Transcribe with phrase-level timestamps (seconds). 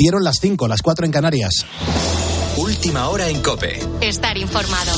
[0.00, 1.66] Dieron las 5, las 4 en Canarias.
[2.56, 3.78] Última hora en Cope.
[4.00, 4.92] Estar informado.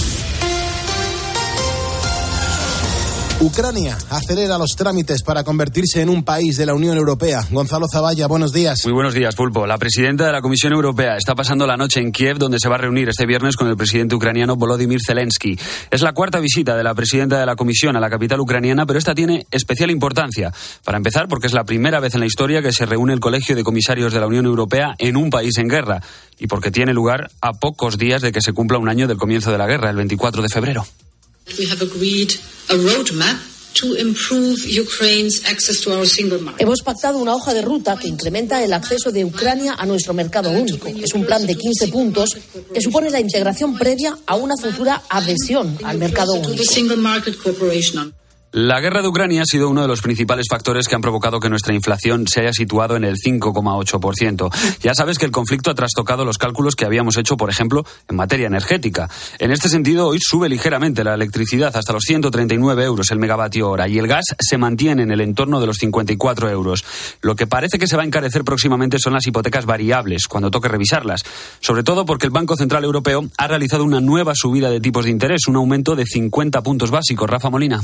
[3.43, 7.41] Ucrania acelera los trámites para convertirse en un país de la Unión Europea.
[7.51, 8.79] Gonzalo Zavalla, buenos días.
[8.85, 9.67] Muy buenos días, Pulpo.
[9.67, 12.77] La presidenta de la Comisión Europea está pasando la noche en Kiev, donde se va
[12.77, 15.59] a reunir este viernes con el presidente ucraniano Volodymyr Zelensky.
[15.91, 19.01] Es la cuarta visita de la presidenta de la Comisión a la capital ucraniana, pero
[19.01, 20.53] esta tiene especial importancia.
[20.85, 23.57] Para empezar, porque es la primera vez en la historia que se reúne el Colegio
[23.57, 26.01] de Comisarios de la Unión Europea en un país en guerra
[26.39, 29.51] y porque tiene lugar a pocos días de que se cumpla un año del comienzo
[29.51, 30.87] de la guerra, el 24 de febrero.
[36.59, 40.51] Hemos pactado una hoja de ruta que incrementa el acceso de Ucrania a nuestro mercado
[40.51, 40.89] único.
[40.89, 42.37] Es un plan de 15 puntos
[42.73, 46.63] que supone la integración previa a una futura adhesión al mercado único.
[48.55, 51.49] La guerra de Ucrania ha sido uno de los principales factores que han provocado que
[51.49, 54.79] nuestra inflación se haya situado en el 5,8%.
[54.83, 58.17] Ya sabes que el conflicto ha trastocado los cálculos que habíamos hecho, por ejemplo, en
[58.17, 59.09] materia energética.
[59.39, 63.89] En este sentido, hoy sube ligeramente la electricidad hasta los 139 euros el megavatio hora
[63.89, 66.85] y el gas se mantiene en el entorno de los 54 euros.
[67.23, 70.69] Lo que parece que se va a encarecer próximamente son las hipotecas variables, cuando toque
[70.69, 71.25] revisarlas.
[71.61, 75.11] Sobre todo porque el Banco Central Europeo ha realizado una nueva subida de tipos de
[75.11, 77.31] interés, un aumento de 50 puntos básicos.
[77.31, 77.81] Rafa Molina.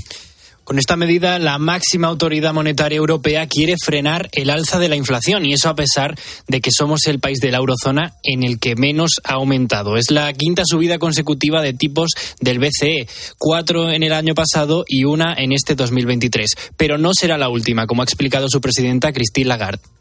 [0.69, 5.47] Con esta medida, la máxima autoridad monetaria europea quiere frenar el alza de la inflación
[5.47, 6.15] y eso a pesar
[6.47, 9.97] de que somos el país de la eurozona en el que menos ha aumentado.
[9.97, 12.11] Es la quinta subida consecutiva de tipos
[12.43, 13.09] del BCE,
[13.39, 16.51] cuatro en el año pasado y una en este 2023.
[16.77, 19.98] Pero no será la última, como ha explicado su presidenta Christine Lagarde.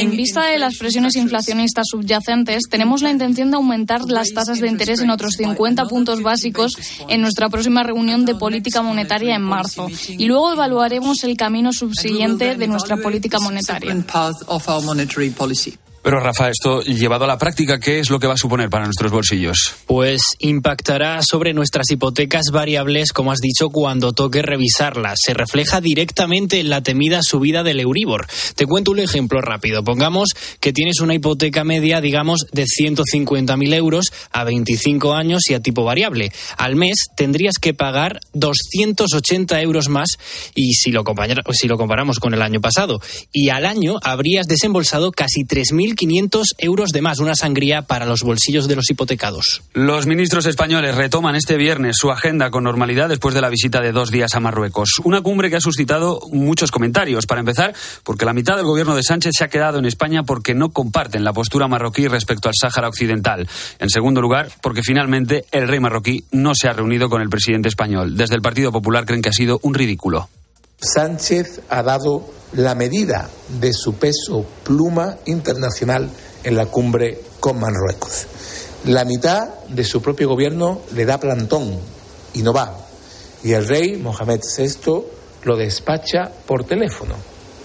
[0.00, 4.68] En vista de las presiones inflacionistas subyacentes, tenemos la intención de aumentar las tasas de
[4.68, 6.76] interés en otros 50 puntos básicos
[7.08, 9.88] en nuestra próxima reunión de política monetaria en marzo.
[10.08, 13.92] Y luego evaluaremos el camino subsiguiente de nuestra política monetaria.
[16.04, 18.84] Pero Rafa, esto llevado a la práctica, ¿qué es lo que va a suponer para
[18.84, 19.74] nuestros bolsillos?
[19.86, 25.20] Pues impactará sobre nuestras hipotecas variables, como has dicho, cuando toque revisarlas.
[25.22, 28.26] Se refleja directamente en la temida subida del Euribor.
[28.54, 29.82] Te cuento un ejemplo rápido.
[29.82, 35.60] Pongamos que tienes una hipoteca media, digamos, de 150.000 euros a 25 años y a
[35.60, 36.30] tipo variable.
[36.58, 40.18] Al mes tendrías que pagar 280 euros más
[40.54, 41.02] y si lo,
[41.52, 43.00] si lo comparamos con el año pasado.
[43.32, 48.22] Y al año habrías desembolsado casi 3.000 1.500 euros de más, una sangría para los
[48.22, 49.62] bolsillos de los hipotecados.
[49.72, 53.92] Los ministros españoles retoman este viernes su agenda con normalidad después de la visita de
[53.92, 55.00] dos días a Marruecos.
[55.04, 57.26] Una cumbre que ha suscitado muchos comentarios.
[57.26, 60.54] Para empezar, porque la mitad del gobierno de Sánchez se ha quedado en España porque
[60.54, 63.48] no comparten la postura marroquí respecto al Sáhara Occidental.
[63.78, 67.68] En segundo lugar, porque finalmente el rey marroquí no se ha reunido con el presidente
[67.68, 68.16] español.
[68.16, 70.28] Desde el Partido Popular creen que ha sido un ridículo.
[70.80, 73.28] Sánchez ha dado la medida
[73.60, 76.10] de su peso pluma internacional
[76.44, 78.26] en la cumbre con Marruecos.
[78.84, 81.78] La mitad de su propio gobierno le da plantón
[82.34, 82.76] y no va.
[83.42, 85.04] Y el rey Mohamed VI
[85.44, 87.14] lo despacha por teléfono.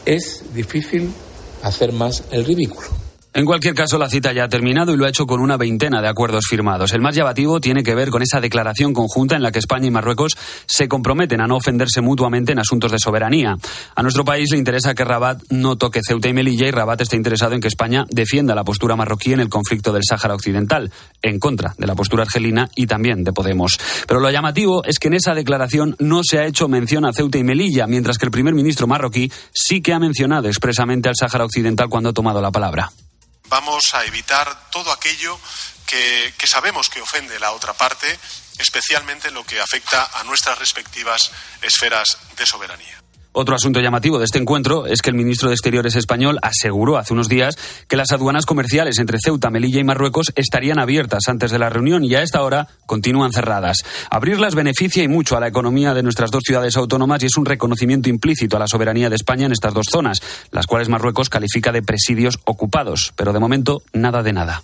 [0.05, 1.13] Es difícil
[1.61, 3.08] hacer más el ridículo.
[3.31, 6.01] En cualquier caso, la cita ya ha terminado y lo ha hecho con una veintena
[6.01, 6.94] de acuerdos firmados.
[6.94, 9.91] El más llamativo tiene que ver con esa declaración conjunta en la que España y
[9.91, 10.35] Marruecos
[10.66, 13.56] se comprometen a no ofenderse mutuamente en asuntos de soberanía.
[13.95, 17.16] A nuestro país le interesa que Rabat no toque Ceuta y Melilla y Rabat está
[17.16, 20.91] interesado en que España defienda la postura marroquí en el conflicto del Sáhara Occidental,
[21.22, 23.78] en contra de la postura argelina y también de Podemos.
[24.07, 27.38] Pero lo llamativo es que en esa declaración no se ha hecho mención a Ceuta
[27.38, 31.45] y Melilla, mientras que el primer ministro marroquí sí que ha mencionado expresamente al Sáhara
[31.45, 32.89] Occidental cuando ha tomado la palabra.
[33.49, 35.39] Vamos a evitar todo aquello
[35.87, 38.19] que, sabemos que ofende a la otra parte,
[38.59, 43.08] especialmente en lo que afecta a nuestras respectivas esferas de soberanía.
[43.31, 47.13] Otro asunto llamativo de este encuentro es que el ministro de Exteriores español aseguró hace
[47.13, 47.56] unos días
[47.88, 52.03] que las aduanas comerciales entre Ceuta, Melilla y Marruecos estarían abiertas antes de la reunión
[52.03, 53.78] y a esta hora continúan cerradas.
[54.09, 57.45] Abrirlas beneficia y mucho a la economía de nuestras dos ciudades autónomas y es un
[57.45, 61.72] reconocimiento implícito a la soberanía de España en estas dos zonas, las cuales Marruecos califica
[61.72, 63.13] de presidios ocupados.
[63.16, 64.63] Pero de momento, nada de nada.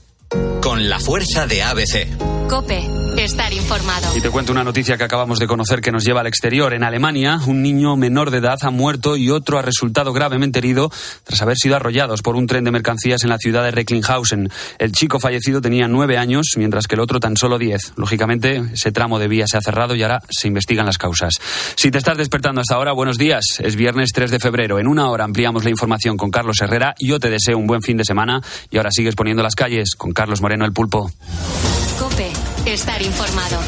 [0.66, 2.08] Con la fuerza de ABC.
[2.50, 2.84] Cope,
[3.18, 4.16] estar informado.
[4.18, 6.74] Y te cuento una noticia que acabamos de conocer que nos lleva al exterior.
[6.74, 10.92] En Alemania, un niño menor de edad ha muerto y otro ha resultado gravemente herido
[11.24, 14.50] tras haber sido arrollados por un tren de mercancías en la ciudad de Recklinghausen.
[14.80, 17.94] El chico fallecido tenía nueve años, mientras que el otro tan solo diez.
[17.96, 21.36] Lógicamente, ese tramo de vía se ha cerrado y ahora se investigan las causas.
[21.76, 23.44] Si te estás despertando hasta ahora, buenos días.
[23.60, 24.80] Es viernes 3 de febrero.
[24.80, 26.96] En una hora ampliamos la información con Carlos Herrera.
[27.00, 28.42] Yo te deseo un buen fin de semana
[28.72, 31.12] y ahora sigues poniendo las calles con Carlos Moreno el Pulpo.
[32.00, 32.32] Cope,
[32.66, 33.60] estar informado.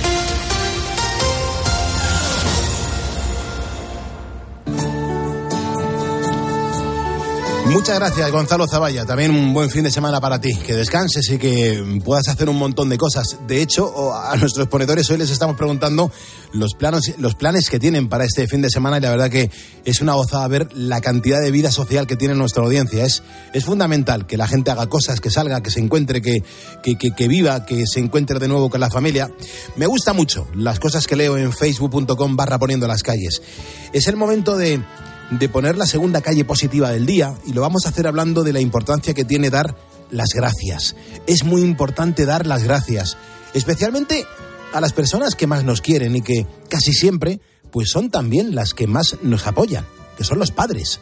[7.70, 9.06] Muchas gracias, Gonzalo Zavalla.
[9.06, 10.56] También un buen fin de semana para ti.
[10.56, 13.40] Que descanses y que puedas hacer un montón de cosas.
[13.46, 16.10] De hecho, a nuestros ponedores hoy les estamos preguntando
[16.54, 19.52] los planes, los planes que tienen para este fin de semana y la verdad que
[19.84, 23.04] es una gozada ver la cantidad de vida social que tiene nuestra audiencia.
[23.04, 23.22] Es,
[23.54, 26.42] es fundamental que la gente haga cosas, que salga, que se encuentre, que,
[26.82, 29.30] que, que, que viva, que se encuentre de nuevo con la familia.
[29.76, 33.42] Me gusta mucho las cosas que leo en facebook.com barra poniendo las calles.
[33.92, 34.82] Es el momento de
[35.32, 38.54] de poner la segunda calle positiva del día y lo vamos a hacer hablando de
[38.54, 39.76] la importancia que tiene dar
[40.10, 40.96] las gracias.
[41.26, 43.18] Es muy importante dar las gracias,
[43.54, 44.26] especialmente
[44.74, 47.42] a las personas que más nos quieren y que casi siempre
[47.72, 49.86] pues son también las que más nos apoyan,
[50.18, 51.00] que son los padres.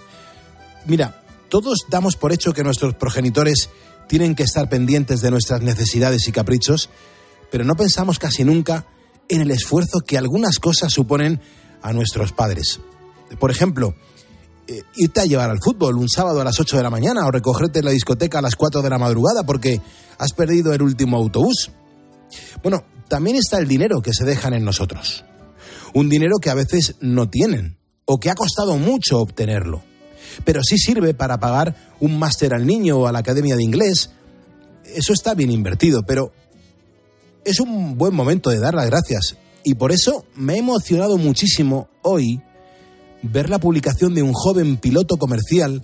[0.86, 3.69] Mira, todos damos por hecho que nuestros progenitores
[4.07, 6.89] tienen que estar pendientes de nuestras necesidades y caprichos,
[7.51, 8.88] pero no pensamos casi nunca
[9.30, 11.42] en el esfuerzo que algunas cosas suponen
[11.81, 12.80] a nuestros padres.
[13.39, 13.95] Por ejemplo,
[14.68, 17.32] eh, irte a llevar al fútbol un sábado a las 8 de la mañana o
[17.32, 19.80] recogerte en la discoteca a las 4 de la madrugada porque
[20.18, 21.72] has perdido el último autobús.
[22.64, 25.24] Bueno, también está el dinero que se dejan en nosotros.
[25.94, 29.84] Un dinero que a veces no tienen o que ha costado mucho obtenerlo.
[30.44, 34.10] Pero sí sirve para pagar un máster al niño o a la academia de inglés.
[34.84, 36.32] Eso está bien invertido, pero
[37.44, 39.38] es un buen momento de dar las gracias.
[39.64, 42.42] Y por eso me he emocionado muchísimo hoy
[43.31, 45.83] ver la publicación de un joven piloto comercial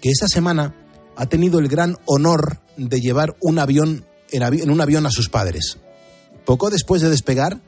[0.00, 0.74] que esta semana
[1.16, 5.78] ha tenido el gran honor de llevar un avión en, un avión a sus padres.
[6.44, 7.60] Poco después de despegar,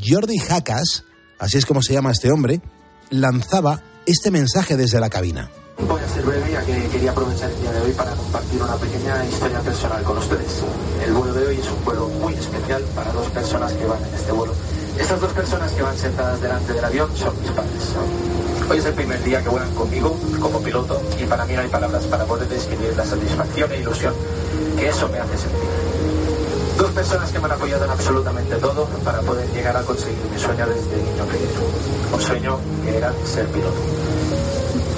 [0.00, 1.04] Jordi Jacas,
[1.38, 2.60] así es como se llama este hombre,
[3.10, 5.50] lanzaba este mensaje desde la cabina.
[5.88, 8.76] Voy a ser breve ya que quería aprovechar el día de hoy para compartir una
[8.76, 10.62] pequeña historia personal con ustedes.
[11.04, 14.14] El vuelo de hoy es un vuelo muy especial para dos personas que van en
[14.14, 14.54] este vuelo.
[14.98, 17.82] Estas dos personas que van sentadas delante del avión son mis padres.
[18.70, 21.68] Hoy es el primer día que vuelan conmigo como piloto y para mí no hay
[21.68, 24.14] palabras para poder describir la satisfacción e ilusión
[24.78, 25.68] que eso me hace sentir.
[26.78, 30.38] Dos personas que me han apoyado en absolutamente todo para poder llegar a conseguir mi
[30.38, 31.60] sueño desde niño pequeño.
[32.12, 34.51] Un sueño que era ser piloto.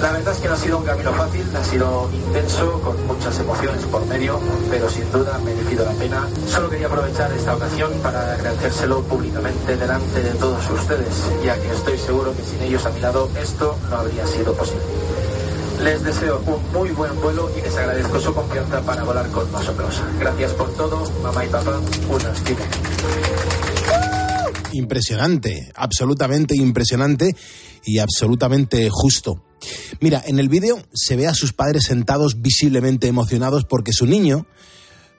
[0.05, 3.39] La verdad es que no ha sido un camino fácil, ha sido intenso, con muchas
[3.39, 6.29] emociones por medio, pero sin duda ha merecido la pena.
[6.47, 11.09] Solo quería aprovechar esta ocasión para agradecérselo públicamente delante de todos ustedes,
[11.43, 14.83] ya que estoy seguro que sin ellos a mi lado esto no habría sido posible.
[15.81, 20.03] Les deseo un muy buen vuelo y les agradezco su confianza para volar con nosotros.
[20.19, 21.79] Gracias por todo, mamá y papá,
[22.09, 22.43] unas
[24.71, 27.35] Impresionante, absolutamente impresionante
[27.83, 29.41] y absolutamente justo.
[29.99, 34.47] Mira, en el vídeo se ve a sus padres sentados visiblemente emocionados porque su niño,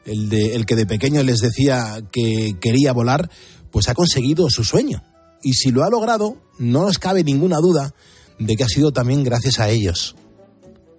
[0.05, 3.31] el, de, el que de pequeño les decía que quería volar,
[3.71, 5.03] pues ha conseguido su sueño.
[5.43, 7.95] Y si lo ha logrado, no nos cabe ninguna duda
[8.39, 10.17] de que ha sido también gracias a ellos.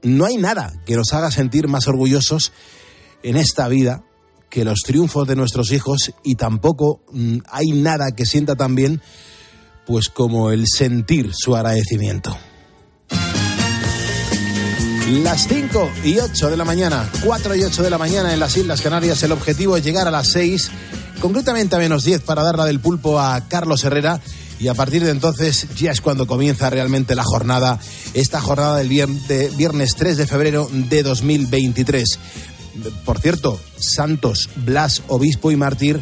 [0.04, 2.52] No hay nada que nos haga sentir más orgullosos
[3.24, 4.04] en esta vida
[4.50, 9.02] que los triunfos de nuestros hijos y tampoco mm, hay nada que sienta tan bien
[9.86, 12.38] pues como el sentir su agradecimiento.
[15.10, 18.58] Las 5 y 8 de la mañana, 4 y 8 de la mañana en las
[18.58, 20.70] Islas Canarias, el objetivo es llegar a las 6,
[21.22, 24.20] concretamente a menos 10 para dar la del pulpo a Carlos Herrera
[24.60, 27.80] y a partir de entonces ya es cuando comienza realmente la jornada,
[28.14, 32.20] esta jornada del viernes 3 de febrero de 2023.
[33.06, 36.02] Por cierto, Santos, Blas, Obispo y Mártir,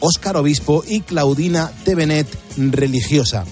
[0.00, 2.26] Óscar Obispo y Claudina Tevenet,
[2.56, 3.44] religiosa.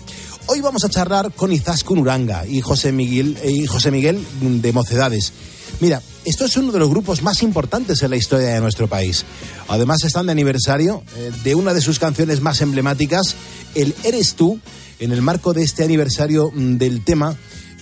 [0.46, 5.32] Hoy vamos a charlar con Izaskun Uranga y José Miguel, y José Miguel de Mocedades.
[5.80, 9.24] Mira, esto es uno de los grupos más importantes en la historia de nuestro país.
[9.68, 13.36] Además están de aniversario eh, de una de sus canciones más emblemáticas,
[13.74, 14.60] el Eres tú,
[15.00, 17.36] en el marco de este aniversario mm, del tema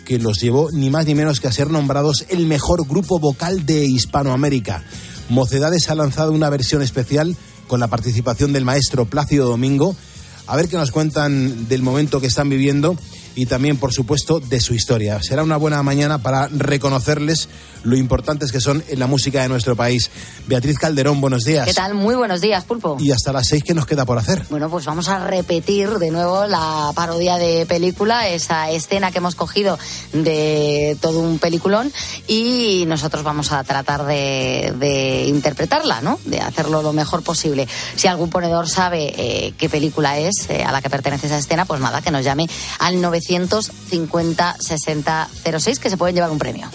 [0.05, 3.67] que los llevó ni más ni menos que a ser nombrados el mejor grupo vocal
[3.67, 4.85] de Hispanoamérica.
[5.29, 9.97] Mocedades ha lanzado una versión especial con la participación del maestro Plácido Domingo,
[10.53, 12.95] a ver qué nos cuentan del momento que están viviendo
[13.35, 15.23] y también, por supuesto, de su historia.
[15.23, 17.49] Será una buena mañana para reconocerles
[17.85, 20.11] lo importantes que son en la música de nuestro país.
[20.47, 21.67] Beatriz Calderón, buenos días.
[21.67, 21.95] ¿Qué tal?
[21.95, 22.97] Muy buenos días, Pulpo.
[23.01, 24.43] Y hasta las seis, ¿qué nos queda por hacer?
[24.51, 29.35] Bueno, pues vamos a repetir de nuevo la parodia de película, esa escena que hemos
[29.35, 29.79] cogido
[30.13, 31.93] de todo un peliculón
[32.29, 36.19] y nosotros vamos a tratar de, interpretarla, ¿no?
[36.25, 37.67] De hacerlo lo mejor posible.
[37.97, 41.65] Si algún ponedor sabe eh, qué película es eh, a la que pertenece esa escena,
[41.65, 42.49] pues nada, que nos llame
[42.79, 46.69] al 9 950 60 06 que se pueden llevar un premio.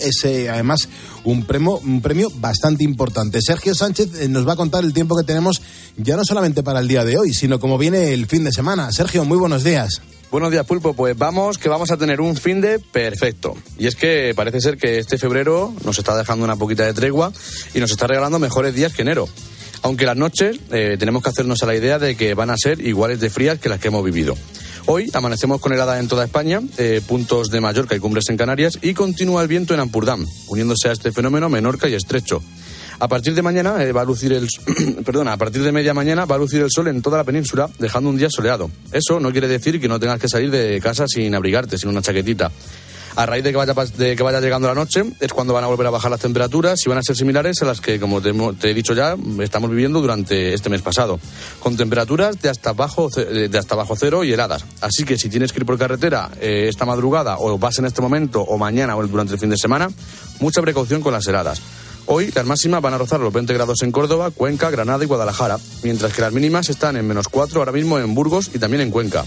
[0.00, 0.88] Es además
[1.24, 3.40] un premio, un premio bastante importante.
[3.40, 5.62] Sergio Sánchez eh, nos va a contar el tiempo que tenemos
[5.96, 8.92] ya no solamente para el día de hoy, sino como viene el fin de semana.
[8.92, 10.02] Sergio, muy buenos días.
[10.30, 10.94] Buenos días, Pulpo.
[10.94, 13.54] Pues vamos, que vamos a tener un fin de perfecto.
[13.78, 17.32] Y es que parece ser que este febrero nos está dejando una poquita de tregua
[17.72, 19.28] y nos está regalando mejores días que enero.
[19.82, 22.80] Aunque las noches eh, tenemos que hacernos a la idea de que van a ser
[22.80, 24.34] iguales de frías que las que hemos vivido.
[24.86, 28.78] Hoy amanecemos con heladas en toda España, eh, puntos de Mallorca y cumbres en Canarias
[28.82, 32.42] y continúa el viento en Ampurdán, uniéndose a este fenómeno Menorca y Estrecho.
[33.00, 34.46] A partir de mañana eh, va a lucir el
[35.26, 38.10] a partir de media mañana va a lucir el sol en toda la península, dejando
[38.10, 38.70] un día soleado.
[38.92, 42.02] Eso no quiere decir que no tengas que salir de casa sin abrigarte, sin una
[42.02, 42.52] chaquetita.
[43.16, 45.86] A raíz de que, vaya, que vaya llegando la noche es cuando van a volver
[45.86, 48.30] a bajar las temperaturas y van a ser similares a las que, como te,
[48.70, 51.20] he dicho ya, estamos viviendo durante este mes pasado,
[51.60, 54.64] con temperaturas de hasta bajo, de hasta bajo cero y heladas.
[54.80, 58.02] Así que si tienes que ir por carretera eh, esta madrugada o vas en este
[58.02, 59.88] momento o mañana o durante el fin de semana,
[60.40, 61.62] mucha precaución con las heladas.
[62.06, 65.58] Hoy las máximas van a rozar los 20 grados en Córdoba, Cuenca, Granada y Guadalajara,
[65.84, 68.90] mientras que las mínimas están en menos 4 ahora mismo en Burgos y también en
[68.90, 69.24] Cuenca.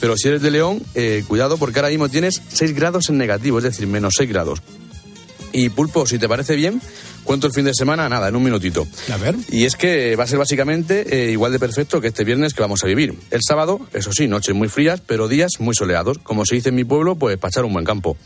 [0.00, 3.58] Pero si eres de León, eh, cuidado porque ahora mismo tienes 6 grados en negativo,
[3.58, 4.62] es decir, menos 6 grados.
[5.52, 6.80] Y Pulpo, si te parece bien,
[7.28, 8.88] Cuento el fin de semana, nada, en un minutito.
[9.12, 9.36] A ver.
[9.50, 12.62] Y es que va a ser básicamente eh, igual de perfecto que este viernes que
[12.62, 13.18] vamos a vivir.
[13.30, 16.16] El sábado, eso sí, noches muy frías, pero días muy soleados.
[16.22, 18.16] Como se dice en mi pueblo, pues para echar un buen campo.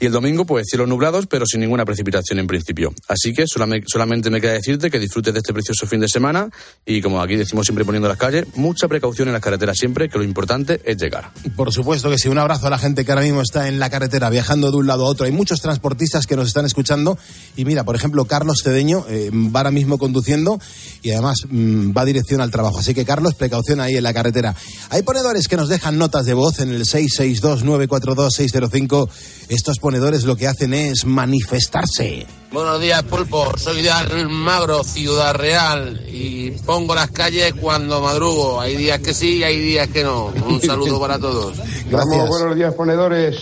[0.00, 2.94] Y el domingo, pues cielos nublados, pero sin ninguna precipitación en principio.
[3.08, 6.48] Así que solamente me queda decirte que disfrutes de este precioso fin de semana
[6.86, 10.16] y como aquí decimos siempre poniendo las calles, mucha precaución en las carreteras siempre, que
[10.16, 11.30] lo importante es llegar.
[11.56, 13.90] Por supuesto que sí, un abrazo a la gente que ahora mismo está en la
[13.90, 15.26] carretera viajando de un lado a otro.
[15.26, 17.18] Hay muchos transportistas que nos están escuchando
[17.54, 20.58] y mira, por ejemplo, Carlos Cedeño eh, va ahora mismo conduciendo
[21.02, 22.78] y además mm, va dirección al trabajo.
[22.78, 24.54] Así que, Carlos, precaución ahí en la carretera.
[24.90, 29.08] Hay ponedores que nos dejan notas de voz en el 662-942-605.
[29.48, 32.26] Estos ponedores lo que hacen es manifestarse.
[32.52, 33.58] Buenos días, Pulpo.
[33.58, 33.90] Soy de
[34.28, 38.60] Magro, Ciudad Real, y pongo las calles cuando madrugo.
[38.60, 40.26] Hay días que sí y hay días que no.
[40.26, 41.58] Un saludo para todos.
[41.90, 42.28] Gracias.
[42.28, 43.36] buenos días, ponedores.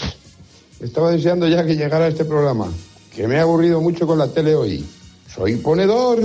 [0.81, 2.67] Estaba deseando ya que llegara este programa,
[3.15, 4.85] que me ha aburrido mucho con la tele hoy.
[5.35, 6.21] Soy ponedor.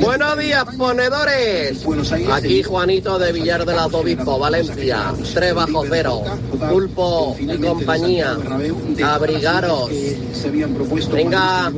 [0.00, 1.86] Buenos días, ponedores.
[2.32, 5.14] Aquí Juanito de Villar de la Obispo, Valencia.
[5.32, 6.22] Tres bajo cero.
[6.68, 8.36] Pulpo y compañía.
[9.04, 9.90] Abrigaros.
[11.12, 11.72] Venga,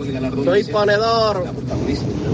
[0.45, 1.45] soy ponedor.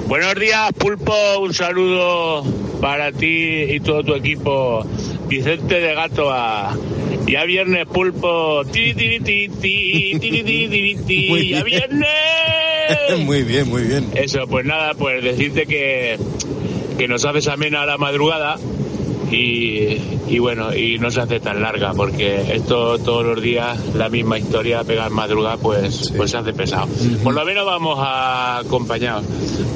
[0.06, 1.12] Buenos días, Pulpo.
[1.40, 2.44] Un saludo
[2.80, 4.86] para ti y todo tu equipo.
[5.26, 6.76] Vicente de Gatoa.
[7.26, 8.64] Ya viernes, Pulpo.
[11.50, 12.08] Ya viernes.
[13.24, 14.10] muy bien, muy bien.
[14.14, 16.18] Eso, pues nada, pues decirte que,
[16.98, 18.56] que nos haces amena a la madrugada
[19.30, 24.08] y, y, bueno, y no se hace tan larga porque esto todos los días la
[24.08, 26.88] misma historia, pegar madrugada, pues, pues se hace pesado.
[27.22, 29.24] Por lo menos vamos a acompañados.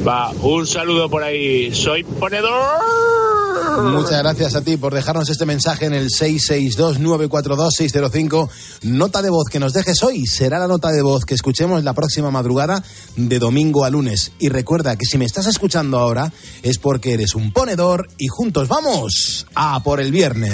[0.06, 1.74] Va, un saludo por ahí.
[1.74, 3.47] Soy ponedor.
[3.82, 8.48] Muchas gracias a ti por dejarnos este mensaje en el 662-942-605.
[8.82, 11.94] Nota de voz que nos dejes hoy será la nota de voz que escuchemos la
[11.94, 12.82] próxima madrugada
[13.16, 14.32] de domingo a lunes.
[14.38, 18.68] Y recuerda que si me estás escuchando ahora es porque eres un ponedor y juntos
[18.68, 20.52] vamos a por el viernes.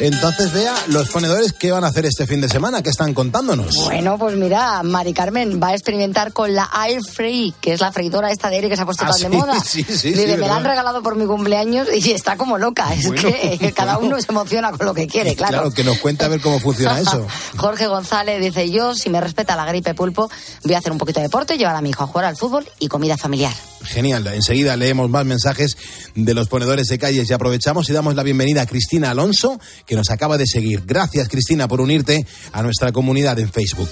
[0.00, 2.82] Entonces, vea, los ponedores, ¿qué van a hacer este fin de semana?
[2.82, 3.74] ¿Qué están contándonos?
[3.84, 7.92] Bueno, pues mira, Mari Carmen va a experimentar con la Air Free, que es la
[7.92, 9.60] freidora esta de aire que se ha puesto Ah, tan sí, de moda.
[9.64, 12.94] sí, sí, Dice, sí, me la han regalado por mi cumpleaños y está como loca.
[12.94, 15.52] Es Bueno, que cada uno se emociona con lo que quiere, claro.
[15.52, 17.26] Claro, que nos cuente a ver cómo funciona eso.
[17.56, 20.30] Jorge González dice, yo, si me respeta la gripe pulpo,
[20.64, 22.66] voy a hacer un poquito de deporte, llevar a mi hijo a jugar al fútbol
[22.78, 23.52] y comida familiar.
[23.82, 25.76] Genial, enseguida leemos más mensajes
[26.14, 29.58] de los ponedores de calles y aprovechamos y damos la bienvenida a Cristina Alonso,
[29.90, 30.84] que nos acaba de seguir.
[30.86, 33.90] Gracias, Cristina, por unirte a nuestra comunidad en Facebook.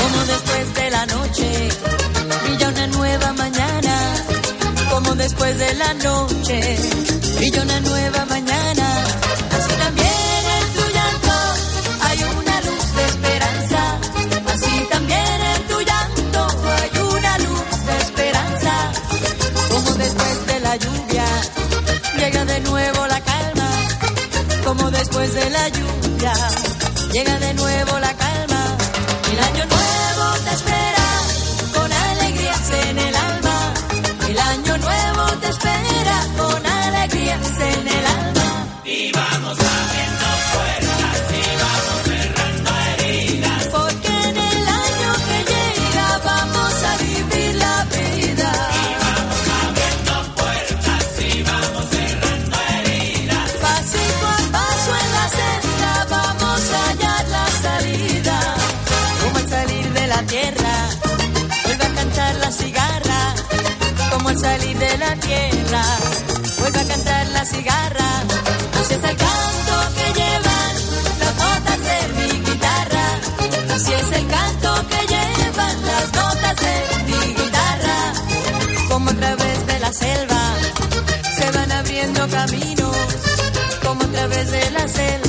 [0.00, 1.68] Como después de la noche
[2.42, 4.14] brilla una nueva mañana.
[4.90, 5.73] Como después de
[27.14, 27.53] llega de
[65.14, 65.82] la tierra.
[66.58, 68.10] Vuelve a cantar la cigarra.
[68.80, 70.74] Así es el canto que llevan
[71.20, 73.06] las notas de mi guitarra.
[73.74, 77.98] Así es el canto que llevan las notas de mi guitarra.
[78.88, 80.42] Como a través de la selva
[81.36, 82.96] se van abriendo caminos.
[83.84, 85.23] Como a través de la selva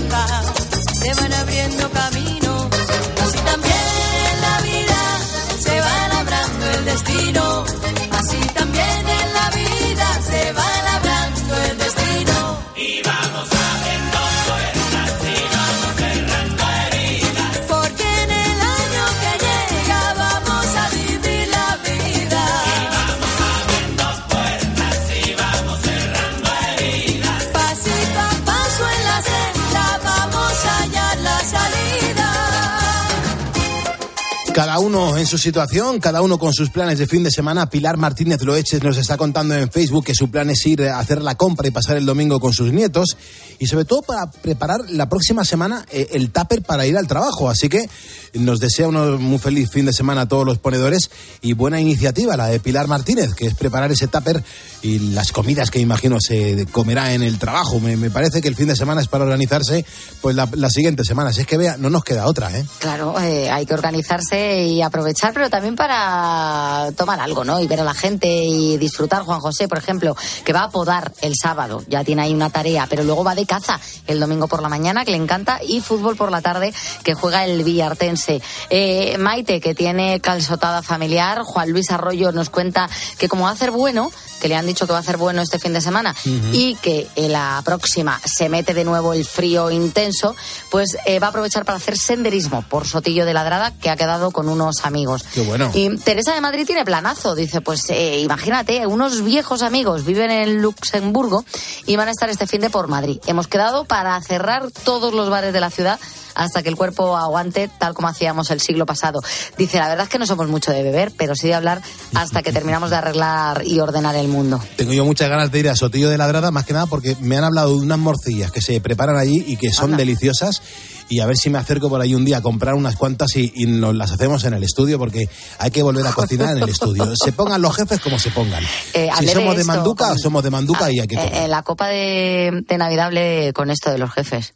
[35.37, 37.69] su situación, cada uno con sus planes de fin de semana.
[37.69, 41.21] Pilar Martínez Loeches nos está contando en Facebook que su plan es ir a hacer
[41.21, 43.17] la compra y pasar el domingo con sus nietos
[43.59, 47.49] y sobre todo para preparar la próxima semana eh, el tupper para ir al trabajo.
[47.49, 47.89] Así que
[48.33, 51.09] nos desea un muy feliz fin de semana a todos los ponedores
[51.41, 54.43] y buena iniciativa la de Pilar Martínez, que es preparar ese tupper
[54.81, 57.79] y las comidas que imagino se comerá en el trabajo.
[57.79, 59.85] Me, me parece que el fin de semana es para organizarse
[60.21, 61.37] pues la, las siguientes semanas.
[61.37, 62.65] Es que vea, no nos queda otra, ¿eh?
[62.79, 67.59] Claro, eh, hay que organizarse y aprovechar, pero también para tomar algo, ¿no?
[67.61, 69.23] Y ver a la gente y disfrutar.
[69.23, 72.87] Juan José, por ejemplo, que va a podar el sábado, ya tiene ahí una tarea,
[72.89, 76.15] pero luego va de caza el domingo por la mañana, que le encanta, y fútbol
[76.15, 76.73] por la tarde,
[77.03, 78.41] que juega el Villartense.
[78.69, 81.41] Eh, Maite, que tiene calzotada familiar.
[81.43, 84.85] Juan Luis Arroyo nos cuenta que como va a hacer bueno, que le han dicho
[84.85, 86.15] que va a hacer bueno este fin de semana
[86.51, 90.35] y que en la próxima se mete de nuevo el frío intenso,
[90.69, 94.31] pues eh, va a aprovechar para hacer senderismo por Sotillo de Ladrada, que ha quedado
[94.31, 95.23] con unos amigos.
[95.33, 95.71] Qué bueno.
[95.73, 100.61] Y Teresa de Madrid tiene planazo, dice, pues eh, imagínate, unos viejos amigos viven en
[100.61, 101.45] Luxemburgo
[101.85, 103.19] y van a estar este fin de por Madrid.
[103.25, 105.99] Hemos quedado para cerrar todos los bares de la ciudad
[106.35, 109.21] hasta que el cuerpo aguante, tal como hacíamos el siglo pasado.
[109.57, 111.81] Dice, la verdad es que no somos mucho de beber, pero sí de hablar
[112.13, 114.61] hasta que terminamos de arreglar y ordenar el mundo.
[114.75, 117.37] Tengo yo muchas ganas de ir a Sotillo de Ladrada, más que nada porque me
[117.37, 119.97] han hablado de unas morcillas que se preparan allí y que son Anda.
[119.97, 120.61] deliciosas.
[121.07, 123.51] Y a ver si me acerco por ahí un día a comprar unas cuantas y,
[123.55, 126.69] y nos las hacemos en el estudio porque hay que volver a cocinar en el
[126.69, 127.13] estudio.
[127.23, 128.63] Se pongan los jefes como se pongan.
[128.93, 131.43] Eh, si de somos de manduca, con- somos de manduca y hay que Eh, comer.
[131.43, 134.55] eh, la copa de, de Navidad hablé con esto de los jefes,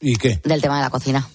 [0.00, 0.40] ¿Y qué?
[0.42, 1.28] del tema de la cocina.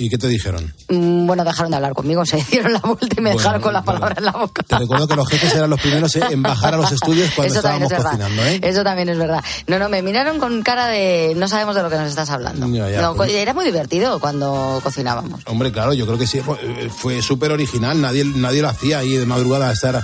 [0.00, 0.72] ¿Y qué te dijeron?
[0.88, 3.72] Mm, Bueno, dejaron de hablar conmigo, se dieron la vuelta y me Bueno, dejaron con
[3.72, 3.98] las bueno.
[4.00, 4.62] palabras en la boca.
[4.62, 7.58] Te recuerdo que los jefes eran los primeros en bajar a los estudios cuando Eso
[7.58, 8.60] estábamos es cocinando, ¿eh?
[8.62, 9.42] Eso también es verdad.
[9.66, 12.68] No, no, me miraron con cara de no sabemos de lo que nos estás hablando.
[12.68, 13.32] Ya, ya, No, pues.
[13.32, 15.40] Era muy divertido cuando cocinábamos.
[15.46, 16.40] Hombre, claro, yo creo que sí.
[16.40, 18.00] Fue- eh, Fue súper original.
[18.00, 20.00] Nadie, nadie lo hacía ahí de madrugada estar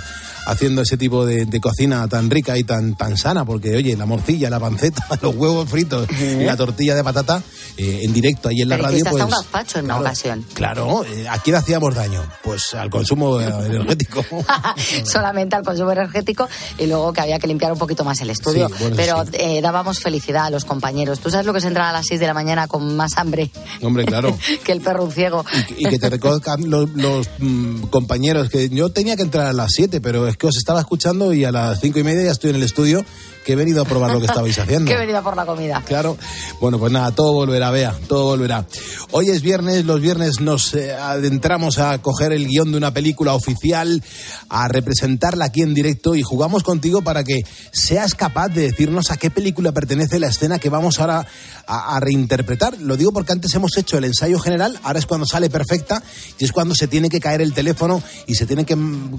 [0.47, 3.45] haciendo ese tipo de, de cocina tan rica y tan, tan sana.
[3.45, 7.41] Porque, oye, la morcilla, la panceta, los huevos fritos y la tortilla de patata
[7.77, 9.03] eh, en directo ahí en la Pero radio.
[9.09, 10.45] Pues, hasta un gazpacho en una ocasión.
[10.53, 12.23] claro, eh, ¿a quién hacíamos daño?
[12.43, 14.23] Pues al consumo energético.
[15.05, 18.67] Solamente al consumo energético y luego que había que limpiar un poquito más el estudio.
[18.67, 19.31] Sí, bueno, Pero sí.
[19.33, 21.19] eh, dábamos felicidad a los compañeros.
[21.19, 23.51] ¿Tú sabes lo que es entrar a las 6 de la mañana con más hambre
[23.81, 24.37] Hombre, claro.
[24.63, 25.45] que el perro un ciego?
[25.77, 29.71] y que te reconozcan los, los, mm, compañeros que yo tenía que entrar a las
[29.71, 32.49] 7, pero es que os estaba escuchando y a las cinco y media ya estoy
[32.51, 33.05] en el estudio
[33.45, 34.89] que he venido a probar lo que estabais haciendo.
[34.89, 35.83] que he venido por la comida.
[35.85, 36.17] Claro.
[36.59, 38.65] Bueno, pues nada, todo volverá, vea, todo volverá.
[39.11, 43.35] Hoy es viernes, los viernes nos eh, adentramos a coger el guion de una película
[43.35, 44.03] oficial,
[44.49, 49.17] a representarla aquí en directo y jugamos contigo para que seas capaz de decirnos a
[49.17, 51.27] qué película pertenece la escena que vamos ahora
[51.67, 52.79] a, a reinterpretar.
[52.79, 56.01] Lo digo porque antes hemos hecho el ensayo general, ahora es cuando sale perfecta
[56.39, 58.75] y es cuando se tiene que caer el teléfono y se tienen que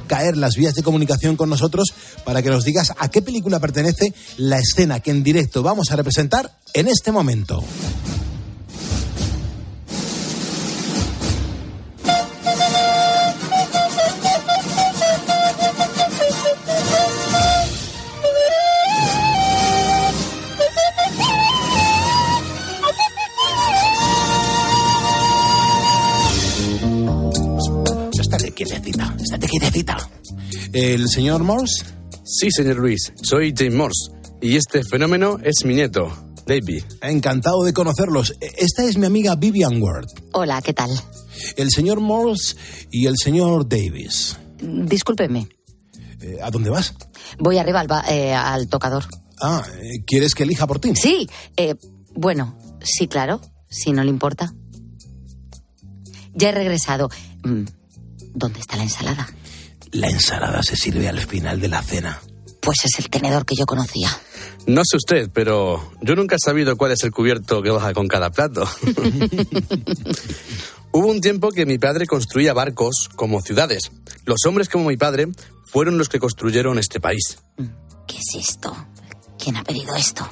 [0.09, 4.16] caer las vías de comunicación con nosotros para que nos digas a qué película pertenece
[4.37, 7.63] la escena que en directo vamos a representar en este momento.
[28.21, 29.97] Estate quietecita, estate quietecita.
[30.73, 31.96] ¿El señor Morse?
[32.29, 34.11] Sí, señor Luis, soy James Morse
[34.43, 36.13] y este fenómeno es mi nieto,
[36.47, 36.83] David.
[37.03, 38.35] Encantado de conocerlos.
[38.41, 40.07] Esta es mi amiga Vivian Ward.
[40.33, 40.91] Hola, ¿qué tal?
[41.57, 42.57] El señor Morse
[42.91, 44.37] y el señor Davis.
[44.61, 45.49] Discúlpeme,
[46.21, 46.95] Eh, ¿A dónde vas?
[47.39, 49.05] voy arriba al, ba- eh, al tocador.
[49.41, 50.95] Ah, eh, ¿quieres que elija por ti?
[50.97, 51.75] Sí, eh,
[52.15, 54.53] bueno, sí, claro, si no le importa.
[56.35, 57.09] Ya he regresado.
[57.45, 57.65] Mm,
[58.35, 59.29] ¿Dónde está la ensalada?
[59.93, 62.21] La ensalada se sirve al final de la cena.
[62.61, 64.09] Pues es el tenedor que yo conocía.
[64.67, 68.09] No sé usted, pero yo nunca he sabido cuál es el cubierto que baja con
[68.09, 68.69] cada plato.
[70.93, 73.93] Hubo un tiempo que mi padre construía barcos como ciudades.
[74.25, 75.29] Los hombres como mi padre
[75.67, 77.39] fueron los que construyeron este país.
[78.09, 78.75] ¿Qué es esto?
[79.39, 80.29] ¿Quién ha pedido esto?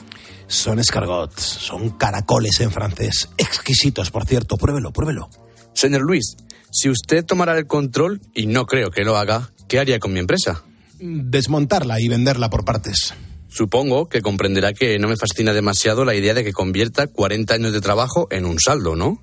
[0.47, 3.29] Son escargots, son caracoles en francés.
[3.37, 4.57] Exquisitos, por cierto.
[4.57, 5.29] Pruébelo, pruébelo.
[5.75, 6.37] Señor Luis,
[6.75, 10.19] si usted tomara el control, y no creo que lo haga, ¿qué haría con mi
[10.19, 10.65] empresa?
[10.99, 13.15] Desmontarla y venderla por partes.
[13.49, 17.73] Supongo que comprenderá que no me fascina demasiado la idea de que convierta 40 años
[17.73, 19.23] de trabajo en un saldo, ¿no?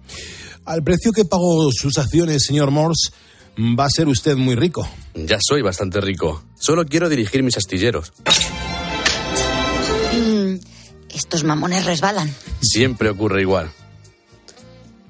[0.63, 3.11] Al precio que pagó sus acciones, señor Morse,
[3.77, 4.87] va a ser usted muy rico.
[5.13, 6.41] Ya soy bastante rico.
[6.57, 8.13] Solo quiero dirigir mis astilleros.
[10.13, 10.55] Mm,
[11.13, 12.33] estos mamones resbalan.
[12.61, 13.69] Siempre ocurre igual.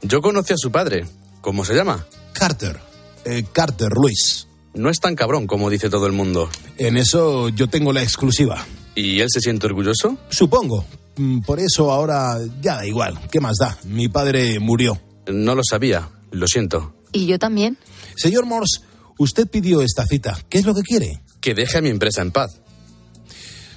[0.01, 1.05] Yo conocí a su padre.
[1.41, 2.07] ¿Cómo se llama?
[2.41, 2.79] Carter.
[3.23, 4.47] Eh, Carter, Luis.
[4.73, 6.49] No es tan cabrón como dice todo el mundo.
[6.79, 8.65] En eso yo tengo la exclusiva.
[8.95, 10.17] ¿Y él se siente orgulloso?
[10.29, 10.83] Supongo.
[11.17, 13.19] Mm, Por eso ahora ya da igual.
[13.31, 13.77] ¿Qué más da?
[13.83, 14.99] Mi padre murió.
[15.31, 16.09] No lo sabía.
[16.31, 16.95] Lo siento.
[17.11, 17.77] ¿Y yo también?
[18.15, 18.79] Señor Morse,
[19.19, 20.35] usted pidió esta cita.
[20.49, 21.21] ¿Qué es lo que quiere?
[21.41, 22.59] Que deje a mi empresa en paz.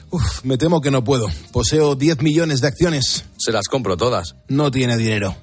[0.09, 1.27] Uf, me temo que no puedo.
[1.53, 3.27] Poseo 10 millones de acciones.
[3.37, 4.37] Se las compro todas.
[4.48, 5.37] No tiene dinero.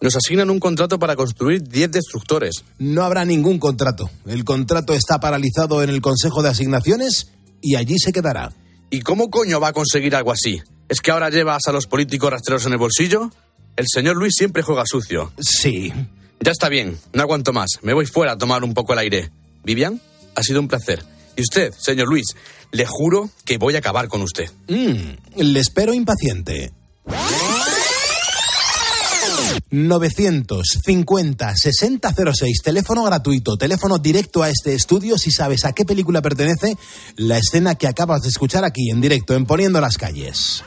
[0.00, 2.64] Nos asignan un contrato para construir 10 destructores.
[2.78, 4.10] No habrá ningún contrato.
[4.26, 8.52] El contrato está paralizado en el Consejo de Asignaciones y allí se quedará.
[8.88, 10.62] ¿Y cómo coño va a conseguir algo así?
[10.88, 13.30] ¿Es que ahora llevas a los políticos rastreros en el bolsillo?
[13.76, 15.32] El señor Luis siempre juega sucio.
[15.38, 15.92] Sí.
[16.40, 17.78] Ya está bien, no aguanto más.
[17.82, 19.30] Me voy fuera a tomar un poco el aire.
[19.64, 20.00] Vivian,
[20.34, 21.04] ha sido un placer.
[21.36, 22.34] Y usted, señor Luis,
[22.72, 24.50] le juro que voy a acabar con usted.
[24.68, 26.72] Mm, le espero impaciente.
[29.70, 36.76] 950 6006, teléfono gratuito, teléfono directo a este estudio si sabes a qué película pertenece
[37.16, 40.64] la escena que acabas de escuchar aquí en directo en Poniendo las calles.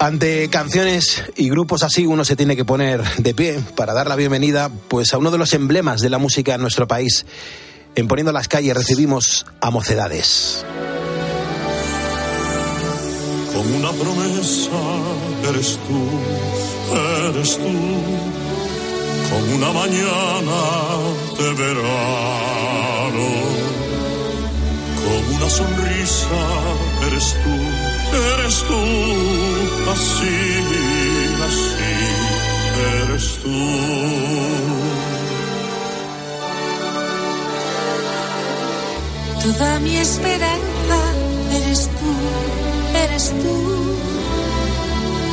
[0.00, 4.14] Ante canciones y grupos así uno se tiene que poner de pie para dar la
[4.14, 7.26] bienvenida pues a uno de los emblemas de la música en nuestro país.
[7.96, 10.64] En Poniendo las calles recibimos a Mocedades.
[13.58, 14.80] Como una promesa
[15.48, 16.00] eres tú,
[17.26, 17.74] eres tú,
[19.30, 20.60] como una mañana
[21.36, 23.26] de verano,
[25.02, 26.40] como una sonrisa
[27.08, 27.54] eres tú,
[28.32, 28.80] eres tú,
[29.92, 30.38] así,
[31.48, 31.94] así,
[33.02, 33.58] eres tú.
[39.42, 40.98] Toda mi esperanza
[41.56, 42.12] eres tú,
[43.18, 43.58] eres tú,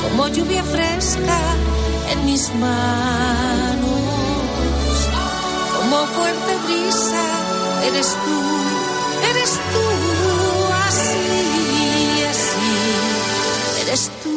[0.02, 1.40] como lluvia fresca
[2.12, 3.92] en mis manos,
[5.78, 7.26] como fuerte brisa
[7.88, 8.40] eres tú,
[9.30, 9.86] eres tú,
[10.88, 12.74] así, así,
[13.84, 14.36] eres tú.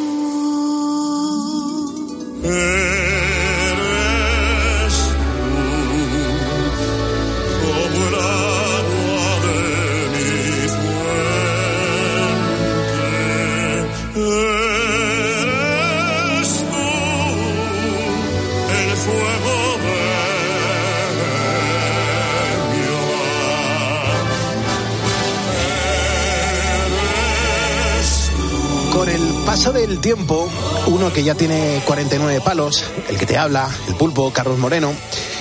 [29.72, 30.48] Del tiempo,
[30.86, 34.92] uno que ya tiene 49 palos, el que te habla, el pulpo, Carlos Moreno,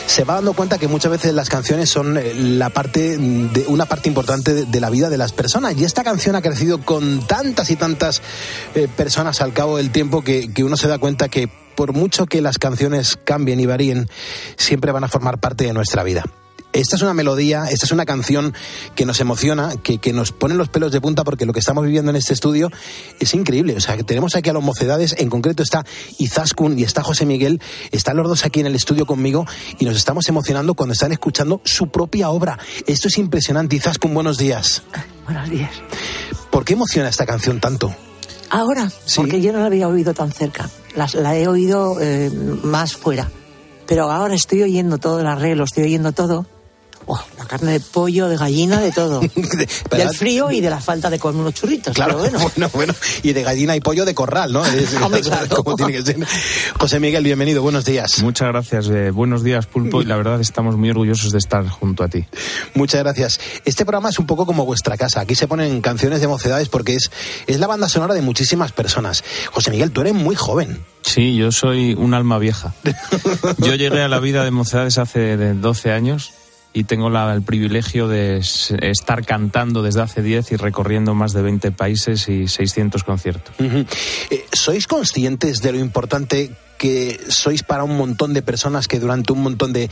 [0.05, 3.85] se va dando cuenta que muchas veces las canciones son eh, la parte de una
[3.85, 5.75] parte importante de, la vida de las personas.
[5.77, 8.21] Y esta canción ha crecido con tantas y tantas
[8.75, 12.41] eh, personas al cabo del tiempo que uno se da cuenta que por mucho que
[12.41, 14.09] las canciones cambien y varíen,
[14.57, 16.25] siempre van a formar parte de nuestra vida.
[16.77, 18.53] Esta es una melodía, esta es una canción
[18.93, 21.83] que nos emociona, que, que nos pone los pelos de punta porque lo que estamos
[21.83, 22.69] viviendo en este estudio
[23.19, 23.75] es increíble.
[23.75, 25.83] O sea, que tenemos aquí a los mocedades, en concreto está
[26.19, 27.59] Izaskun y está José Miguel,
[27.91, 29.47] están los dos aquí en el estudio conmigo
[29.79, 32.59] y nos estamos emocionando cuando están escuchando su propia obra.
[32.85, 33.75] Esto es impresionante.
[33.75, 34.83] Izaskun, buenos días.
[35.25, 35.71] Buenos días.
[36.51, 37.91] ¿Por qué emociona esta canción tanto?
[38.51, 40.69] Ahora, porque yo no la había oído tan cerca.
[40.95, 42.29] La he oído eh,
[42.61, 43.31] más fuera.
[43.87, 46.45] Pero ahora estoy oyendo todo el arreglo, estoy oyendo todo.
[47.09, 49.21] Oh, la carne de pollo, de gallina, de todo.
[49.91, 51.95] Del frío y de la falta de comer unos churritos.
[51.95, 52.51] Claro, pero bueno.
[52.55, 52.93] bueno, bueno,
[53.23, 54.65] y de gallina y pollo de corral, ¿no?
[54.65, 55.47] Es- Hombre, claro.
[55.63, 56.17] como tiene que ser.
[56.77, 58.21] José Miguel, bienvenido, buenos días.
[58.21, 62.03] Muchas gracias, eh, buenos días Pulpo y la verdad estamos muy orgullosos de estar junto
[62.03, 62.25] a ti.
[62.73, 63.39] Muchas gracias.
[63.63, 65.21] Este programa es un poco como vuestra casa.
[65.21, 67.09] Aquí se ponen canciones de mocedades porque es,
[67.47, 69.23] es la banda sonora de muchísimas personas.
[69.53, 70.83] José Miguel, tú eres muy joven.
[71.03, 72.73] Sí, yo soy un alma vieja.
[73.59, 76.33] Yo llegué a la vida de Mocedades hace de 12 años
[76.77, 81.41] y tengo la- el privilegio de estar cantando desde hace 10 y recorriendo más de
[81.41, 83.55] 20 países y 600 conciertos.
[84.29, 89.33] Eh, ¿Sois conscientes de lo importante que sois para un montón de personas que durante
[89.33, 89.89] un montón de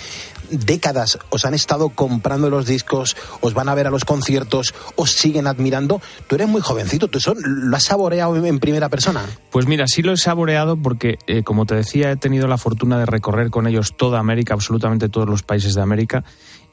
[0.51, 5.09] décadas os han estado comprando los discos, os van a ver a los conciertos, os
[5.13, 5.99] siguen admirando?
[6.27, 9.25] Tú eres muy jovencito, ¿tú eso lo has saboreado en- en primera persona?
[9.49, 12.99] Pues mira, sí lo he saboreado porque, eh, como te decía, he tenido la fortuna
[12.99, 16.23] de recorrer con ellos toda América, absolutamente todos los países de América,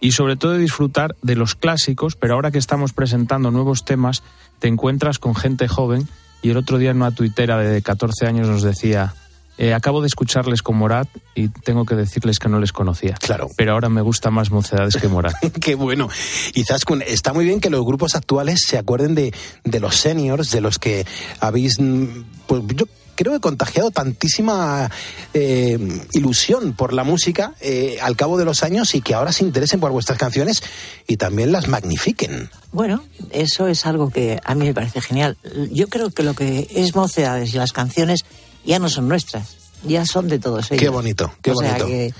[0.02, 4.22] y sobre todo de disfrutar de los clásicos, pero ahora que estamos presentando nuevos temas,
[4.58, 6.06] te encuentras con gente joven,
[6.42, 9.14] y el otro día en una tuitera de 14 años nos decía...
[9.58, 13.14] eh, acabo de escucharles con Morat y tengo que decirles que no les conocía.
[13.20, 13.48] Claro.
[13.56, 15.34] Pero ahora me gusta más Mocedades que Morat.
[15.60, 16.08] Qué bueno.
[16.54, 20.50] Y Zaskun, está muy bien que los grupos actuales se acuerden de, de los seniors,
[20.50, 21.06] de los que
[21.38, 22.06] habéis, mm,
[22.48, 24.90] pues yo creo que contagiado tantísima
[25.34, 25.78] eh,
[26.12, 29.80] ilusión por la música eh, al cabo de los años y que ahora se interesen
[29.80, 30.62] por vuestras canciones
[31.06, 32.50] y también las magnifiquen.
[32.72, 35.36] Bueno, eso es algo que a mí me parece genial.
[35.70, 38.24] Yo creo que lo que es Mocedades y las canciones
[38.64, 40.80] ya no son nuestras, ya son de todos ellos.
[40.82, 41.86] Qué bonito, qué O sea bonito.
[41.86, 42.14] que,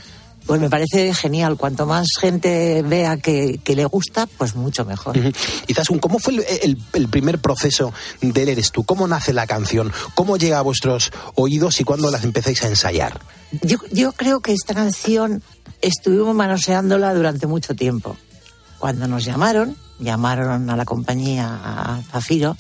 [0.47, 1.57] pues me parece genial.
[1.57, 5.17] Cuanto más gente vea que, que le gusta, pues mucho mejor.
[6.01, 8.85] ¿cómo fue el, el- el primer proceso del Eres tú?
[8.85, 9.93] ¿Cómo nace la canción?
[10.15, 13.21] ¿Cómo llega a vuestros oídos y cuándo las empezáis a ensayar?
[13.63, 15.43] Yo, yo creo que esta canción
[15.81, 18.17] estuvimos manoseándola durante mucho tiempo.
[18.79, 22.57] Cuando nos llamaron, llamaron a la compañía, a Zafiro,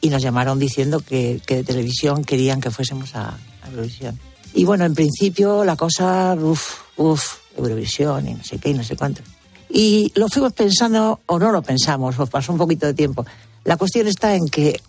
[0.00, 4.18] y nos llamaron diciendo que, que de televisión querían que fuésemos a, a Eurovisión.
[4.54, 8.84] Y bueno, en principio la cosa, uff, uff, Eurovisión y no sé qué y no
[8.84, 9.22] sé cuánto.
[9.68, 13.24] Y lo fuimos pensando, o no lo pensamos, os pasó un poquito de tiempo.
[13.64, 14.80] La cuestión está en que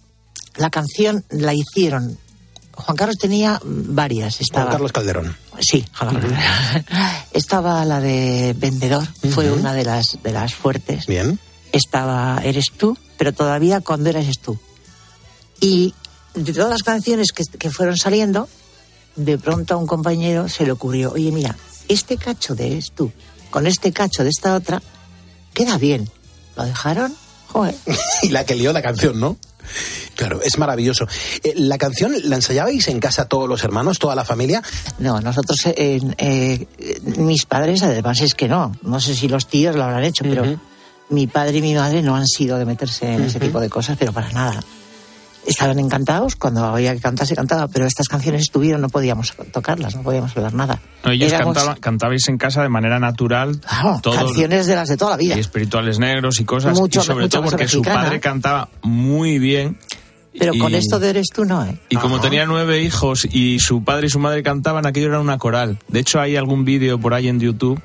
[0.56, 2.18] la canción la hicieron.
[2.74, 4.42] Juan Carlos tenía varias.
[4.42, 5.38] Estaba, Juan Carlos Calderón.
[5.60, 6.40] Sí, Juan Carlos.
[7.34, 9.60] Estaba la de Vendedor, fue Ujú.
[9.60, 11.06] una de las, de las fuertes.
[11.06, 11.40] Bien.
[11.72, 14.58] Estaba Eres tú, pero todavía cuando eres tú.
[15.60, 15.94] Y
[16.34, 18.50] de todas las canciones que, que fueron saliendo,
[19.16, 21.56] de pronto a un compañero se le ocurrió, oye, mira,
[21.88, 23.12] este cacho de Eres tú,
[23.50, 24.82] con este cacho de esta otra,
[25.54, 26.10] queda bien.
[26.56, 27.16] ¿Lo dejaron?
[27.48, 27.76] Joder.
[28.24, 29.38] y la que lió la canción, ¿no?
[30.16, 31.08] Claro, es maravilloso.
[31.44, 34.62] Eh, ¿La canción la ensayabais en casa todos los hermanos, toda la familia?
[35.00, 36.68] No, nosotros, eh, eh,
[37.18, 38.76] mis padres, además es que no.
[38.82, 40.60] No sé si los tíos lo habrán hecho, pero
[41.10, 43.98] mi padre y mi madre no han sido de meterse en ese tipo de cosas,
[44.00, 44.62] pero para nada.
[45.46, 49.96] Estaban encantados, cuando había que cantar se cantaba, pero estas canciones estuvieron, no podíamos tocarlas,
[49.96, 50.80] no podíamos hablar nada.
[51.04, 53.60] Ellos Éramos- cantaban, cantabais en casa de manera natural.
[54.04, 55.36] todo- canciones de las de toda la vida.
[55.36, 56.78] Y espirituales negros y cosas.
[56.78, 59.78] Mucho- y sobre mucha todo porque su padre cantaba muy bien.
[60.38, 61.78] Pero con esto de eres tú no, ¿eh?
[61.90, 65.38] Y como tenía nueve hijos y su padre y su madre cantaban, aquello era una
[65.38, 65.78] coral.
[65.90, 67.82] De hecho, hay algún vídeo por ahí en YouTube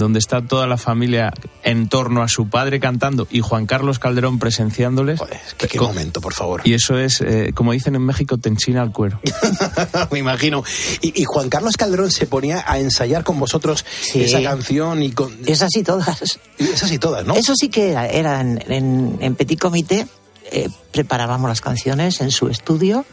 [0.00, 1.32] donde está toda la familia
[1.62, 5.20] en torno a su padre cantando y Juan Carlos Calderón presenciándoles.
[5.56, 6.62] qué, qué momento, por favor.
[6.64, 9.20] Y eso es, eh, como dicen en México, te enchina el cuero.
[10.10, 10.64] Me imagino.
[11.00, 14.22] Y, y Juan Carlos Calderón se ponía a ensayar con vosotros Sí.
[14.24, 15.32] esa canción y con...
[15.46, 16.38] Esas y todas.
[16.58, 17.34] Esas y todas, ¿no?
[17.34, 20.06] Eso sí que era, era en, en- en Petit Comité,
[20.50, 23.04] eh, preparábamos las canciones en su estudio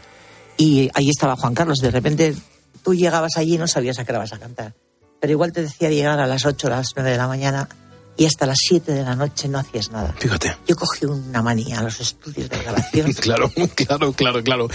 [0.56, 1.78] y ahí estaba Juan Carlos.
[1.78, 2.34] De repente
[2.82, 4.74] tú llegabas allí y no sabías a qué hora vas a cantar.
[5.20, 7.68] Pero igual te decía llegar a las 8 o las 9 de la mañana
[8.16, 10.14] y hasta las 7 de la noche no hacías nada.
[10.18, 10.56] Fíjate.
[10.66, 13.12] Yo cogí una manía a los estudios de grabación.
[13.20, 14.68] claro, claro, claro, claro.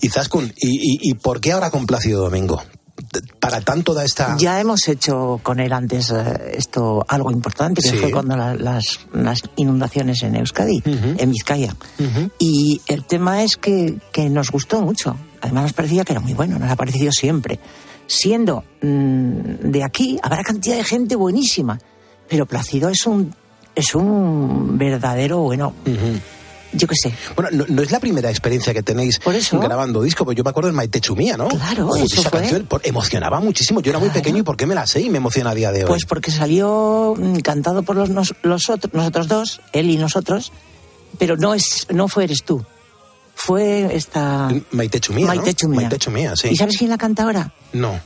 [0.00, 2.62] Y Zaskun, ¿y, y, y por qué ahora con Plácido Domingo?
[3.40, 4.36] Para tanto da esta...
[4.38, 7.96] Ya hemos hecho con él antes eh, esto algo importante, que Sí.
[7.96, 11.74] fue cuando la- las, las inundaciones en Euskadi, en Vizcaya.
[12.38, 15.16] Y el tema es que, que nos gustó mucho.
[15.40, 17.60] Además nos parecía que era muy bueno, nos ha parecido siempre.
[18.08, 21.78] Siendo mm, de aquí, habrá cantidad de gente buenísima,
[22.28, 23.32] pero Plácido es un,
[23.74, 25.74] es un verdadero bueno.
[26.72, 27.12] Yo qué sé.
[27.36, 29.20] Bueno, no, no es la primera experiencia que tenéis
[29.52, 31.48] grabando disco, porque yo me acuerdo en Maite Chumía, ¿no?
[31.48, 32.40] Claro, eso esa fue.
[32.40, 33.80] canción por- emocionaba muchísimo.
[33.80, 35.70] Yo era muy pequeño y ¿por qué me la sé y me emociona a día
[35.72, 35.88] de hoy?
[35.88, 38.10] Pues porque salió mm, cantado por los,
[38.42, 40.52] los otros, nosotros dos, él y nosotros,
[41.18, 42.62] pero no es no fue eres tú.
[43.40, 45.34] Fue esta Maite Chumía, ¿no?
[45.34, 45.80] Maite Chumía.
[45.82, 46.48] Maite Chumía, sí.
[46.48, 47.54] ¿Y sabes quién la canta ahora?
[47.72, 47.98] No.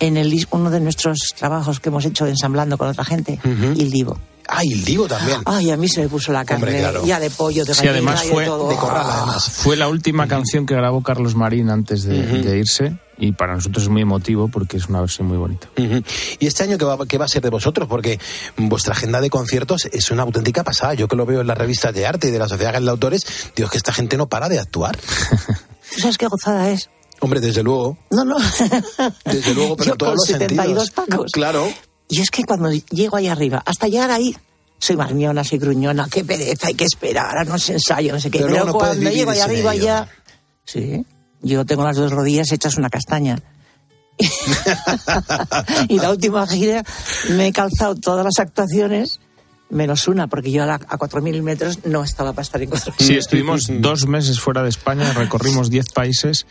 [0.00, 4.18] En el uno de nuestros trabajos que hemos hecho ensamblando con otra gente, Il Divo.
[4.50, 5.42] Ah, Il Divo también.
[5.44, 7.04] Ay, a mí se me puso la carne Hombre, claro.
[7.04, 8.70] ya de pollo, de Sí, gallina, además y fue de todo.
[8.80, 9.38] Ah.
[9.40, 13.82] Fue la última canción que grabó Carlos Marín antes de, de irse y para nosotros
[13.82, 15.68] es muy emotivo porque es una versión muy bonita.
[15.76, 16.02] Ujú.
[16.38, 17.86] ¿Y este año qué va, qué va a ser de vosotros?
[17.88, 18.18] Porque
[18.56, 20.94] vuestra agenda de conciertos es una auténtica pasada.
[20.94, 23.26] Yo que lo veo en las revistas de arte y de la Sociedad de Autores,
[23.54, 24.96] digo que esta gente no para de actuar.
[25.94, 26.88] ¿Tú sabes qué gozada es?
[27.20, 28.36] Hombre, desde luego, No, no.
[29.24, 30.90] desde luego, pero Yo en todos con los 72 sentidos.
[30.92, 31.32] pacos.
[31.32, 31.68] Claro.
[32.08, 34.34] Y es que cuando llego ahí arriba, hasta llegar ahí,
[34.78, 38.30] soy marmiona, soy gruñona, qué pereza, hay que esperar a no se ensayo, no sé
[38.30, 38.38] qué.
[38.38, 39.84] Pero Pero, luego no puedes cuando vivir llego ahí arriba ello.
[39.84, 40.08] ya,
[40.64, 41.04] sí,
[41.42, 43.38] yo tengo las dos rodillas hechas una castaña.
[45.88, 46.82] y la última gira
[47.30, 49.20] me he calzado todas las actuaciones
[49.70, 52.94] menos una, porque yo a, la- a 4.000 metros no estaba para estar en 4.000
[52.98, 56.46] Sí, estuvimos dos meses fuera de España, recorrimos 10 países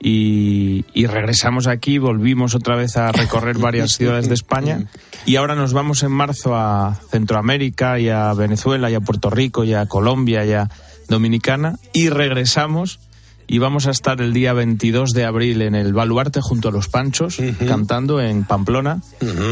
[0.00, 4.86] y, y regresamos aquí, volvimos otra vez a recorrer varias ciudades de España.
[5.26, 9.64] Y ahora nos vamos en marzo a Centroamérica y a Venezuela y a Puerto Rico
[9.64, 10.68] y a Colombia y a
[11.08, 13.00] Dominicana y regresamos
[13.46, 16.88] y vamos a estar el día 22 de abril en el Baluarte junto a los
[16.88, 19.00] Panchos cantando en Pamplona.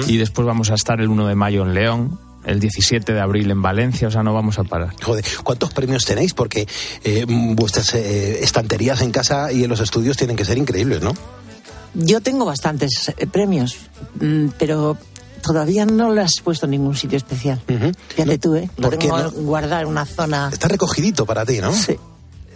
[0.06, 3.50] Y después vamos a estar el 1 de mayo en León, el 17 de abril
[3.50, 4.94] en Valencia, o sea, no vamos a parar.
[5.02, 6.32] Joder, ¿cuántos premios tenéis?
[6.32, 6.66] Porque
[7.04, 11.12] eh, vuestras eh, estanterías en casa y en los estudios tienen que ser increíbles, ¿no?
[11.94, 13.76] Yo tengo bastantes eh, premios,
[14.20, 14.96] mm, pero
[15.42, 17.61] todavía no le has puesto en ningún sitio especial.
[18.09, 18.68] Fíjate tú, ¿eh?
[18.76, 19.30] Lo ¿por qué tengo no?
[19.30, 20.50] guardado en una zona...
[20.52, 21.72] Está recogidito para ti, ¿no?
[21.72, 21.96] Sí.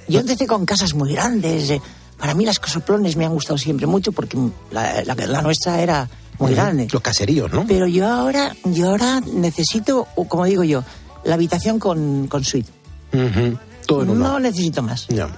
[0.09, 1.71] Yo empecé con casas muy grandes.
[1.71, 1.81] eh,
[2.19, 4.37] Para mí las casoplones me han gustado siempre mucho porque
[4.73, 6.09] la, la- la nuestra era
[6.41, 6.61] muy Ujú.
[6.61, 6.89] grande.
[6.91, 7.65] Los caseríos, ¿no?
[7.67, 10.83] Pero yo ahora, yo ahora necesito, como digo yo,
[11.25, 12.71] la habitación con, con suite.
[13.13, 13.59] Ujú.
[13.87, 14.29] Todo en uno.
[14.29, 15.07] No necesito más.
[15.09, 15.29] Ya.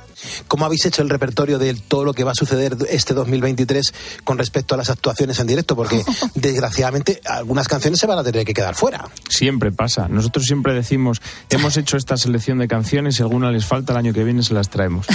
[0.49, 4.39] ¿Cómo habéis hecho el repertorio de todo lo que va a suceder este 2023 con
[4.39, 5.77] respecto a las actuaciones en directo?
[5.77, 6.03] Porque
[6.35, 9.09] desgraciadamente algunas canciones se van a tener que quedar fuera.
[9.29, 10.09] Siempre pasa.
[10.09, 14.13] Nosotros siempre decimos, hemos hecho esta selección de canciones, si alguna les falta el año
[14.13, 15.07] que viene se las traemos.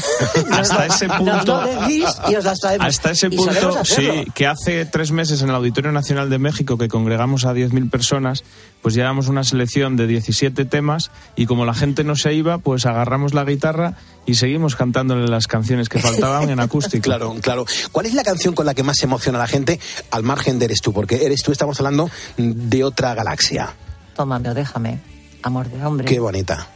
[0.52, 1.62] Hasta ese punto...
[1.90, 2.88] y os las traemos.
[2.88, 6.88] Hasta ese punto, sí, que hace tres meses en el Auditorio Nacional de México que
[6.88, 8.44] congregamos a 10.000 personas,
[8.88, 12.86] pues llevamos una selección de 17 temas y como la gente no se iba, pues
[12.86, 13.96] agarramos la guitarra
[14.26, 17.04] y seguimos cantándole las canciones que faltaban en acústico.
[17.04, 17.66] Claro, claro.
[17.92, 19.78] ¿Cuál es la canción con la que más se emociona a la gente
[20.10, 20.94] al margen de Eres tú?
[20.94, 23.74] Porque Eres tú estamos hablando de otra galaxia.
[24.16, 25.02] Tómame o déjame.
[25.44, 26.06] Amor de hombre.
[26.06, 26.70] Qué bonita.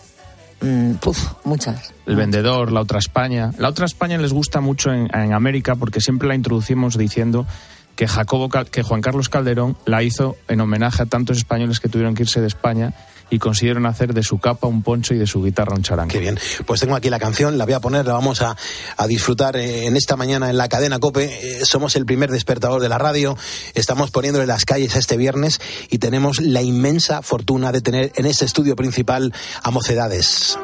[0.60, 1.94] Mm, puf, muchas.
[2.06, 3.52] El vendedor, la otra España.
[3.58, 7.48] La otra España les gusta mucho en, en América porque siempre la introducimos diciendo
[7.96, 12.16] que Jacobo, que Juan Carlos Calderón la hizo en homenaje a tantos españoles que tuvieron
[12.16, 12.94] que irse de España
[13.32, 16.12] y consiguieron hacer de su capa un poncho y de su guitarra un charango.
[16.12, 16.38] Qué bien.
[16.66, 18.56] Pues tengo aquí la canción, la voy a poner, la vamos a,
[18.98, 21.24] a disfrutar eh, en esta mañana en la cadena Cope.
[21.26, 23.38] Eh, somos el primer despertador de la radio.
[23.74, 28.44] Estamos poniéndole las calles este viernes y tenemos la inmensa fortuna de tener en este
[28.44, 30.58] estudio principal a Mocedades.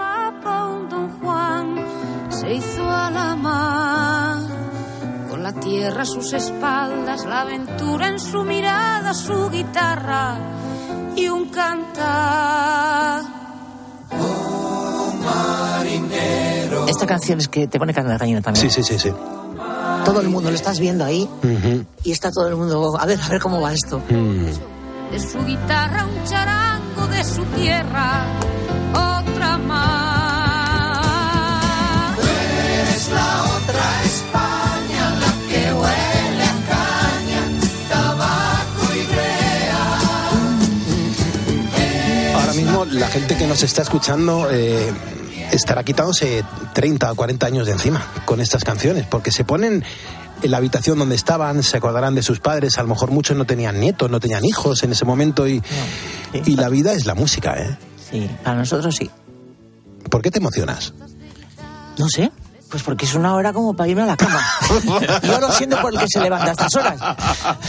[5.47, 10.35] La tierra a sus espaldas, la aventura en su mirada, su guitarra
[11.15, 13.21] y un cantar.
[16.89, 18.69] Esta canción es que te pone carne de gallina también.
[18.69, 19.13] Sí, sí, sí, sí.
[20.03, 21.85] Todo el mundo lo estás viendo ahí Ujú.
[22.03, 22.97] y está todo el mundo.
[22.99, 23.99] A ver, a ver cómo va esto.
[24.09, 25.11] Mm.
[25.11, 28.25] De su guitarra un charango, de su tierra
[28.91, 30.97] otra más.
[32.19, 34.06] Eres la otra
[42.99, 44.91] la gente que nos está escuchando eh,
[45.51, 49.83] estará quitándose 30 o 40 años de encima con estas canciones, porque se ponen
[50.41, 53.45] en la habitación donde estaban, se acordarán de sus padres, a lo mejor muchos no
[53.45, 55.61] tenían nietos, no tenían hijos en ese momento y,
[56.45, 57.77] y la vida es la música, ¿eh?
[58.09, 59.09] Sí, para nosotros sí.
[60.09, 60.93] ¿Por qué te emocionas?
[61.97, 62.31] No sé.
[62.69, 64.41] Pues porque es una hora como para irme a la cama.
[65.23, 66.99] Yo lo siento por el que se levanta a estas horas.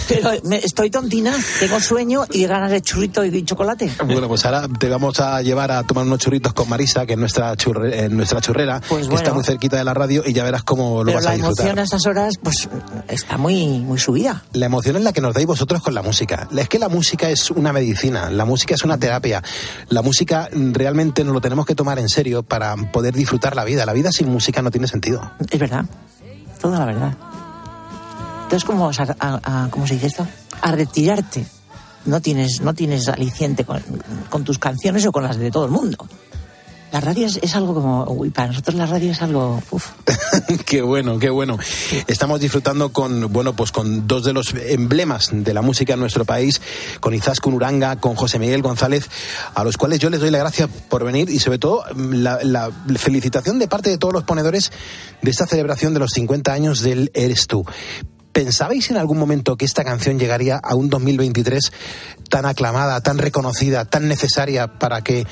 [0.08, 3.92] Pero me- estoy tontina, tengo sueño y ganas de churrito y chocolate.
[4.04, 7.18] Bueno, pues ahora te vamos a llevar a tomar unos churritos con Marisa, que es
[7.18, 10.64] nuestra, churre- eh, nuestra churrera, que está muy cerquita de la radio y ya verás
[10.64, 11.66] cómo lo Pero vas a la disfrutar.
[11.66, 12.68] emoción a estas horas, pues
[13.06, 14.42] está muy, muy subida.
[14.52, 16.48] La emoción es la que nos dais vosotros con la música.
[16.56, 19.42] Es que la música es una medicina, la música es una terapia.
[19.90, 23.86] La música realmente nos lo tenemos que tomar en serio para poder disfrutar la vida.
[23.86, 25.30] La vida sin música no tiene sentido.
[25.50, 25.84] Es verdad.
[26.60, 27.14] Toda la verdad.
[28.44, 30.26] Entonces, ¿cómo a, a- ¿cómo se dice esto?
[30.62, 31.46] A retirarte.
[32.06, 33.64] No tienes, no tienes aliciente
[34.30, 35.98] con tus canciones o con las de todo el mundo.
[36.92, 39.90] La radio es, algo como, uy, para nosotros la radio es algo, uf,
[40.66, 41.58] qué bueno, qué bueno.
[42.06, 46.24] Estamos disfrutando con, bueno, pues con dos de los emblemas de la música en nuestro
[46.24, 46.62] país,
[47.00, 49.08] con Izaskun Uranga, con José Miguel González,
[49.54, 52.38] a los cuales yo les doy la gracia por venir y sobre todo mm, la,
[52.42, 54.72] la felicitación de parte de todos los ponedores
[55.20, 57.66] de esta celebración de los 50 años del Eres tú.
[58.32, 61.72] ¿Pensabais en algún momento que esta canción llegaría a un 2023
[62.30, 65.26] tan aclamada, tan reconocida, tan necesaria para que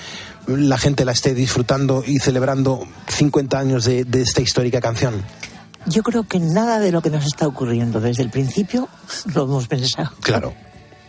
[0.47, 5.22] la gente la esté disfrutando y celebrando 50 años de, de esta histórica canción?
[5.86, 8.88] yo creo que nada de lo que nos está ocurriendo desde el principio
[9.34, 10.11] lo hemos pensado.
[10.20, 10.55] Claro,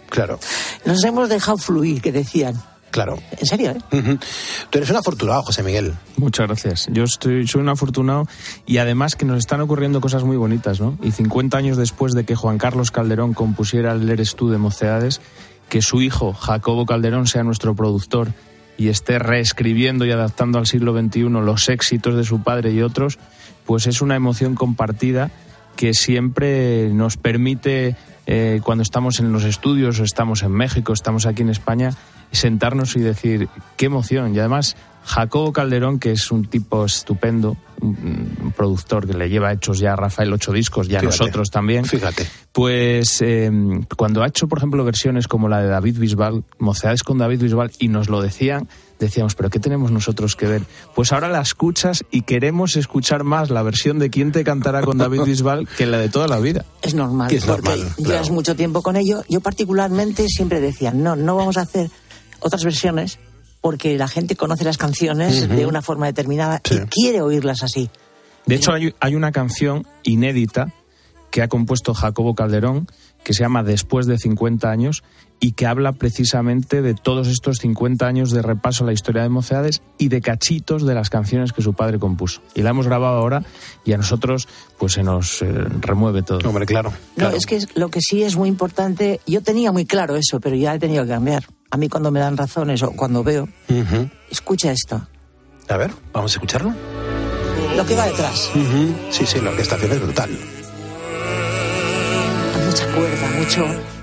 [0.10, 0.40] claro.
[0.86, 2.62] Nos hemos dejado fluir, que decían.
[2.92, 3.18] Claro.
[3.38, 4.18] En serio, ¿eh?
[4.70, 5.94] Tú eres un afortunado, José Miguel.
[6.16, 6.88] Muchas gracias.
[6.92, 8.28] Yo estoy, soy un afortunado
[8.66, 10.98] y además que nos están ocurriendo cosas muy bonitas, ¿no?
[11.02, 15.22] Y 50 años después de que Juan Carlos Calderón compusiera el Eres tú de Mocedades,
[15.70, 18.30] que su hijo, Jacobo Calderón, sea nuestro productor
[18.78, 23.18] y esté reescribiendo y adaptando al siglo XXI los éxitos de su padre y otros,
[23.66, 25.32] pues es una emoción compartida
[25.76, 27.96] que siempre nos permite,
[28.28, 31.92] eh, cuando estamos en los estudios o estamos en México, estamos aquí en España,
[32.32, 33.48] sentarnos y decir,
[33.78, 34.36] qué emoción.
[34.36, 34.76] Y además,
[35.08, 39.96] Jacobo Calderón, que es un tipo estupendo, un, productor que le lleva hechos ya a
[39.96, 41.86] Rafael ocho discos, ya a nosotros también.
[41.86, 42.28] Fíjate.
[42.52, 43.50] Pues eh,
[43.96, 47.72] cuando ha hecho, por ejemplo, versiones como la de David Bisbal, Mocedades con David Bisbal,
[47.80, 48.68] y nos lo decían,
[49.00, 50.64] decíamos, pero ¿qué tenemos nosotros que ver?
[50.94, 54.98] Pues ahora la escuchas y queremos escuchar más la versión de quién te cantará con
[54.98, 56.66] David Bisbal que la de toda la vida.
[56.82, 58.34] Es normal, es porque normal, llevas claro.
[58.34, 59.24] mucho tiempo con ello.
[59.30, 61.90] Yo particularmente siempre decía, no, no vamos a hacer
[62.42, 63.20] otras versiones
[63.62, 67.90] porque la gente conoce las canciones de una forma determinada y quiere oírlas así.
[68.46, 70.72] De hecho, hay, hay una canción inédita
[71.32, 72.88] que ha compuesto Jacobo Calderón
[73.24, 75.04] que se llama Después de 50 años
[75.42, 79.30] y que habla precisamente de todos estos 50 años de repaso a la historia de
[79.30, 82.42] Mocedades y de cachitos de las canciones que su padre compuso.
[82.56, 83.44] Y la hemos grabado ahora
[83.84, 84.48] y a nosotros
[84.78, 85.52] pues se nos eh,
[85.82, 86.40] remueve todo.
[86.48, 86.94] Hombre, claro.
[87.18, 90.40] No, es que es- lo que sí es muy importante, yo tenía muy claro eso,
[90.40, 91.44] pero ya he tenido que cambiar.
[91.70, 93.48] A mí cuando me dan razones o cuando veo,
[94.30, 95.06] escucha esto,
[95.70, 96.74] A ver, vamos a escucharlo.
[97.76, 98.50] lo que va detrás.
[98.56, 98.96] Ujú.
[99.12, 100.30] Sí, sí, la orquestación es brutal.
[102.56, 103.97] Hay mucha cuerda, mucho...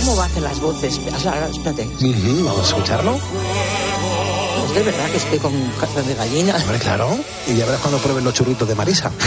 [0.00, 0.98] ¿Y cómo hacen las voces?
[0.98, 1.88] Espérate.
[2.44, 3.18] Vamos a escucharlo.
[4.66, 6.56] Es de verdad que estoy con cabeza de gallina.
[6.56, 7.18] Hombre, claro.
[7.46, 9.10] Y ya verás cuando prueben los churritos de Marisa.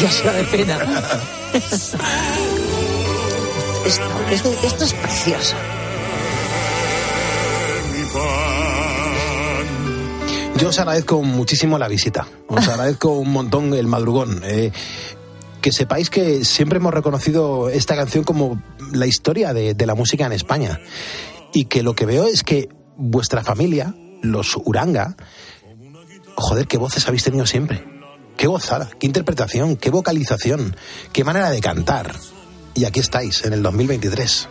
[0.00, 0.78] Ya será de pena.
[1.54, 1.96] esto,
[4.30, 5.56] esto, esto es precioso.
[10.58, 12.26] Yo os agradezco muchísimo la visita.
[12.46, 14.42] Os agradezco un montón el madrugón.
[14.44, 14.70] Eh,
[15.66, 18.62] que sepáis que siempre hemos reconocido esta canción como
[18.92, 20.80] la historia de, de la música en España.
[21.52, 25.16] Y que lo que veo es que vuestra familia, los Uranga,
[26.34, 27.84] joder, qué voces habéis tenido siempre.
[28.36, 30.76] Qué gozada, qué interpretación, qué vocalización,
[31.12, 32.14] qué manera de cantar.
[32.74, 34.48] Y aquí estáis, en el 2023.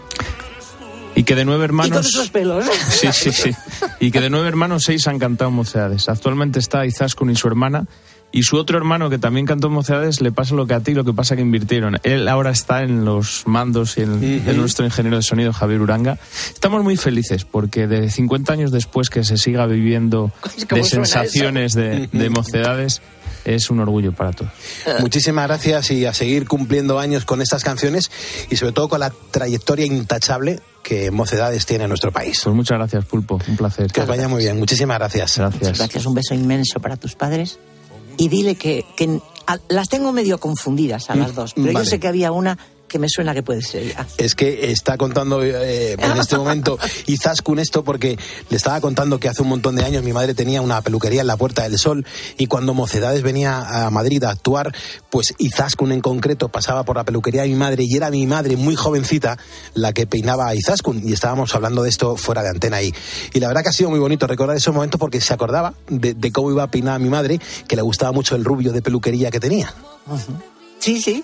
[1.15, 2.07] Y que de nueve Y con hermanos...
[2.07, 2.65] esos pelos.
[2.89, 3.51] Sí, sí, sí.
[3.99, 6.09] Y que de nueve hermanos, seis han cantado Mocedades.
[6.09, 7.87] Actualmente está Izaskun y su hermana.
[8.31, 11.05] Y su otro hermano, que también cantó Mocedades, le pasa lo que a ti, lo
[11.05, 11.97] que pasa que invirtieron.
[12.03, 16.17] Él ahora está en los mandos y en, en nuestro ingeniero de sonido, Javier Uranga.
[16.53, 20.31] Estamos muy felices porque de 50 años después que se siga viviendo
[20.69, 23.01] ¿Cómo de sensaciones de, de Mocedades,
[23.45, 24.51] es un orgullo para todos.
[24.99, 28.11] Muchísimas gracias y a seguir cumpliendo años con estas canciones
[28.49, 32.41] y sobre todo con la trayectoria intachable que Mocedades tiene en nuestro país.
[32.43, 33.39] Pues muchas gracias, Pulpo.
[33.47, 33.91] Un placer.
[33.91, 34.59] Que os vaya muy bien.
[34.59, 35.37] Muchísimas gracias.
[35.37, 35.77] Gracias.
[35.77, 37.59] Gracias, un beso inmenso para tus padres.
[38.17, 41.79] Y dile que, que a- las tengo medio confundidas a las dos, pero Vale.
[41.79, 42.57] yo sé que había una
[42.87, 44.07] que me suena que puede ser ella.
[44.17, 46.77] Es que está contando eh, en este momento
[47.07, 48.17] Izaskun esto porque
[48.49, 51.27] le estaba contando que hace un montón de años mi madre tenía una peluquería en
[51.27, 52.05] la Puerta del Sol
[52.37, 54.73] y cuando Mocedades venía a Madrid a actuar,
[55.09, 58.57] pues Izaskun en concreto pasaba por la peluquería de mi madre y era mi madre
[58.57, 59.37] muy jovencita
[59.73, 62.93] la que peinaba a Izaskun y estábamos hablando de esto fuera de antena ahí.
[63.33, 66.13] Y la verdad que ha sido muy bonito recordar esos momentos porque se acordaba de,
[66.13, 68.81] de cómo iba a peinar a mi madre, que le gustaba mucho el rubio de
[68.81, 69.73] peluquería que tenía.
[70.79, 71.23] Sí, sí.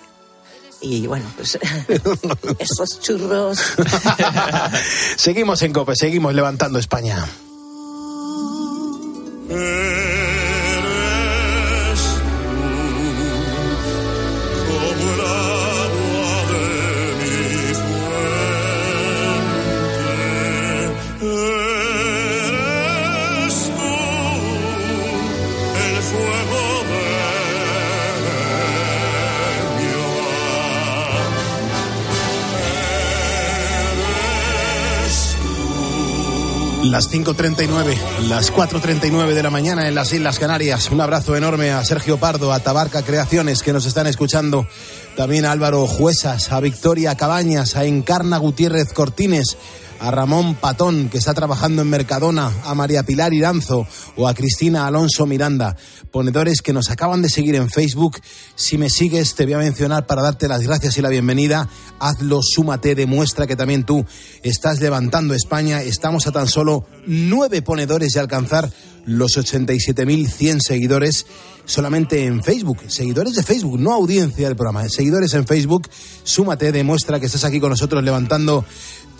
[0.82, 1.58] Y bueno, pues
[2.58, 3.58] esos churros.
[5.16, 7.24] seguimos en COPE, seguimos levantando España.
[36.82, 37.96] Las 5.39,
[38.28, 40.90] las 4.39 de la mañana en las Islas Canarias.
[40.90, 44.66] Un abrazo enorme a Sergio Pardo, a Tabarca Creaciones que nos están escuchando.
[45.16, 49.56] También a Álvaro Juesas, a Victoria Cabañas, a Encarna Gutiérrez Cortines,
[50.02, 53.86] a Ramón Patón, que está trabajando en Mercadona, a María Pilar Iranzo
[54.16, 55.76] o a Cristina Alonso Miranda,
[56.10, 58.18] ponedores que nos acaban de seguir en Facebook.
[58.56, 61.68] Si me sigues, te voy a mencionar para darte las gracias y la bienvenida.
[62.00, 64.04] Hazlo, súmate, demuestra que también tú
[64.42, 65.82] estás levantando España.
[65.82, 68.72] Estamos a tan solo nueve ponedores de alcanzar
[69.04, 71.26] los 87.100 seguidores
[71.64, 72.78] solamente en Facebook.
[72.88, 74.88] Seguidores de Facebook, no audiencia del programa.
[74.88, 75.88] Seguidores en Facebook,
[76.24, 78.64] súmate, demuestra que estás aquí con nosotros levantando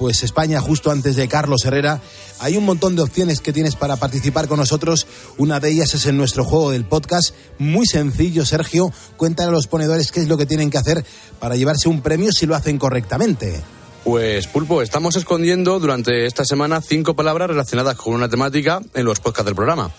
[0.03, 2.01] pues España justo antes de Carlos Herrera.
[2.41, 5.07] Hay un montón de opciones que tienes para participar con nosotros.
[5.39, 7.37] Una de ellas es en nuestro juego del podcast.
[7.61, 8.93] Muy sencillo, Sergio.
[9.17, 11.05] Cuéntale a los ponedores qué es lo que tienen que hacer
[11.39, 13.61] para llevarse un premio si lo hacen correctamente.
[14.03, 19.21] Pues Pulpo, estamos escondiendo durante esta semana cinco palabras relacionadas con una temática en los
[19.21, 19.93] podcasts del programa.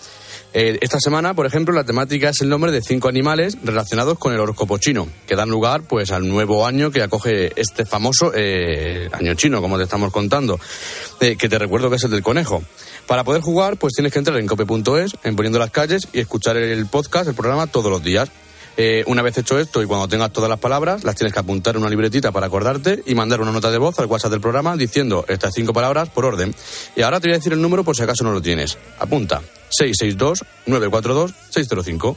[0.56, 4.32] Eh, esta semana, por ejemplo, la temática es el nombre de cinco animales relacionados con
[4.32, 9.08] el horóscopo chino, que dan lugar pues al nuevo año que acoge este famoso eh,
[9.12, 10.60] año chino, como te estamos contando,
[11.20, 12.62] eh, que te recuerdo que es el del conejo.
[13.08, 16.56] Para poder jugar, pues tienes que entrar en cope.es, en Poniendo las Calles, y escuchar
[16.56, 18.30] el podcast, el programa, todos los días.
[18.76, 21.76] Eh, una vez hecho esto y cuando tengas todas las palabras, las tienes que apuntar
[21.76, 24.76] en una libretita para acordarte y mandar una nota de voz al WhatsApp del programa
[24.76, 26.52] diciendo estas cinco palabras por orden.
[26.96, 28.76] Y ahora te voy a decir el número por si acaso no lo tienes.
[28.98, 29.42] Apunta
[29.80, 32.16] 662-942-605.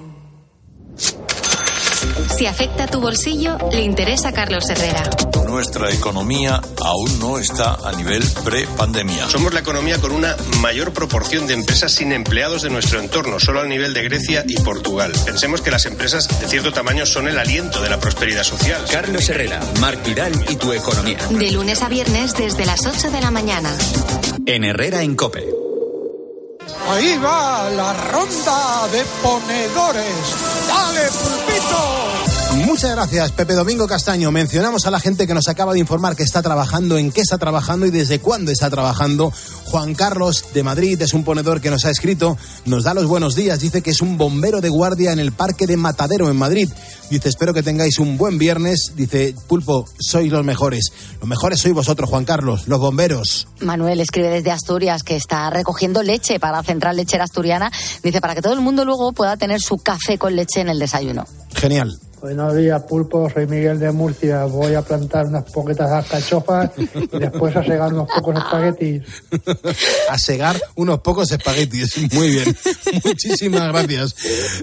[2.41, 5.07] Si afecta tu bolsillo, le interesa a Carlos Herrera.
[5.45, 9.29] Nuestra economía aún no está a nivel pre-pandemia.
[9.29, 13.59] Somos la economía con una mayor proporción de empresas sin empleados de nuestro entorno, solo
[13.59, 15.11] al nivel de Grecia y Portugal.
[15.23, 18.85] Pensemos que las empresas de cierto tamaño son el aliento de la prosperidad social.
[18.91, 21.19] Carlos Herrera, Marc Vidal y tu economía.
[21.29, 23.71] De lunes a viernes desde las 8 de la mañana.
[24.47, 25.47] En Herrera en Cope.
[26.89, 30.05] Ahí va la ronda de ponedores.
[30.67, 32.30] ¡Dale, pulpito!
[32.65, 34.31] Muchas gracias, Pepe Domingo Castaño.
[34.31, 37.37] Mencionamos a la gente que nos acaba de informar que está trabajando, en qué está
[37.37, 39.33] trabajando y desde cuándo está trabajando.
[39.65, 43.35] Juan Carlos de Madrid es un ponedor que nos ha escrito, nos da los buenos
[43.35, 46.69] días, dice que es un bombero de guardia en el Parque de Matadero en Madrid.
[47.09, 48.93] Dice, espero que tengáis un buen viernes.
[48.95, 50.93] Dice, Pulpo, sois los mejores.
[51.19, 53.47] Los mejores sois vosotros, Juan Carlos, los bomberos.
[53.59, 57.71] Manuel escribe desde Asturias que está recogiendo leche para la Central Lechera Asturiana.
[58.01, 60.79] Dice, para que todo el mundo luego pueda tener su café con leche en el
[60.79, 61.25] desayuno.
[61.53, 61.99] Genial.
[62.21, 63.27] Buenos días, Pulpo.
[63.31, 64.45] Soy Miguel de Murcia.
[64.45, 69.01] Voy a plantar unas poquetas alcachofas y después a segar unos pocos espaguetis.
[70.07, 72.13] a segar unos pocos espaguetis.
[72.13, 72.55] Muy bien.
[73.03, 74.15] Muchísimas gracias.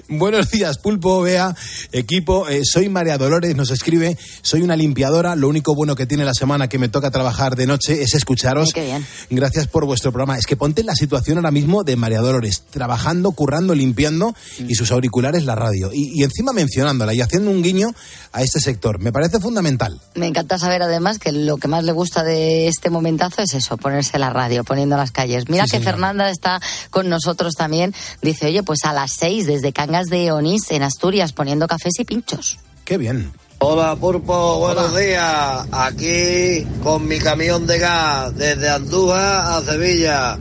[0.07, 1.53] Buenos días, Pulpo, Bea,
[1.91, 2.47] equipo.
[2.47, 4.17] Eh, soy María Dolores, nos escribe.
[4.41, 5.35] Soy una limpiadora.
[5.35, 8.71] Lo único bueno que tiene la semana que me toca trabajar de noche es escucharos.
[8.71, 9.05] Qué bien.
[9.31, 10.37] Gracias por vuestro programa.
[10.37, 14.33] Es que ponte en la situación ahora mismo de María Dolores, trabajando, currando, limpiando
[14.65, 15.91] y sus auriculares la radio.
[15.93, 17.89] Y, y encima mencionándola y haciendo un guiño
[18.31, 18.99] a este sector.
[18.99, 19.99] Me parece fundamental.
[20.15, 23.77] Me encanta saber además que lo que más le gusta de este momentazo es eso,
[23.77, 25.49] ponerse la radio, poniendo las calles.
[25.49, 25.93] Mira Sí, que señor.
[25.93, 27.93] Fernanda está con nosotros también.
[28.21, 32.05] Dice, oye, pues a las seis desde Cangas de Onís en Asturias poniendo cafés y
[32.05, 32.59] pinchos.
[32.85, 33.31] Qué bien.
[33.61, 35.67] Hola Purpo, buenos días.
[35.71, 40.39] Aquí con mi camión de gas desde Andújar a Sevilla.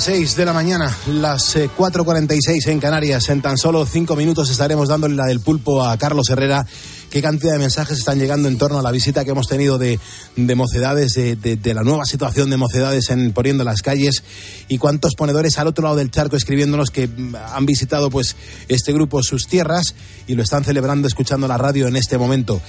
[0.00, 3.28] 5.46 de la mañana, las eh, 4.46 en Canarias.
[3.28, 6.64] En tan solo 5 minutos estaremos dándole la del pulpo a Carlos Herrera.
[7.10, 9.98] Qué cantidad de mensajes están llegando en torno a la visita que hemos tenido de,
[10.36, 14.22] de mocedades, de, la nueva situación de mocedades en Poniendo las calles
[14.68, 18.36] y cuántos ponedores al otro lado del charco escribiéndonos que mm, han visitado pues
[18.68, 19.96] este grupo sus tierras
[20.28, 22.60] y lo están celebrando escuchando la radio en este momento.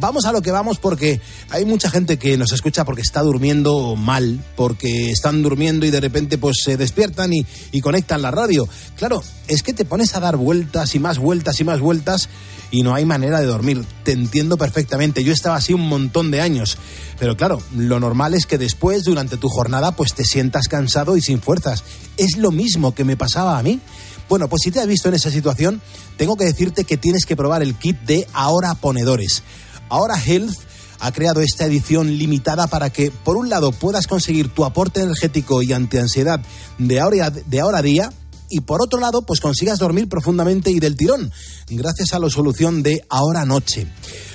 [0.00, 1.20] Vamos a lo que vamos porque
[1.50, 6.00] hay mucha gente que nos escucha porque está durmiendo mal, porque están durmiendo y de
[6.00, 8.68] repente pues se despiertan y conectan la radio.
[8.96, 12.28] Claro, es que te pones a dar vueltas y más vueltas y más vueltas
[12.70, 13.67] y no hay manera de dormir.
[14.04, 15.24] Te entiendo perfectamente.
[15.24, 16.78] Yo estaba así un montón de años.
[17.18, 21.22] Pero claro, lo normal es que después, durante tu jornada, pues te sientas cansado y
[21.22, 21.84] sin fuerzas.
[22.16, 23.80] Es lo mismo que me pasaba a mí.
[24.28, 25.80] Bueno, pues si te has visto en esa situación,
[26.16, 29.42] tengo que decirte que tienes que probar el kit de Ahora Ponedores.
[29.88, 30.54] Ahora Health
[31.00, 35.62] ha creado esta edición limitada para que, por un lado, puedas conseguir tu aporte energético
[35.62, 36.40] y antiansiedad
[36.78, 38.12] de ahora, de ahora a día,
[38.50, 41.32] y por otro lado, pues consigas dormir profundamente y del tirón,
[41.68, 43.86] gracias a la solución de ahora noche.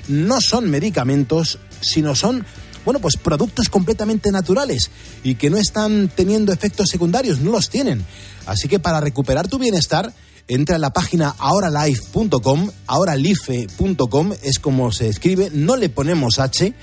[0.08, 2.46] No son medicamentos, sino son,
[2.86, 4.92] bueno, pues productos completamente naturales
[5.24, 8.06] y que no están teniendo efectos secundarios, no los tienen.
[8.46, 10.14] Así que para recuperar tu bienestar,
[10.48, 16.74] entra en la página ahoralife.com, ahoralife.com es como se escribe, no le ponemos H.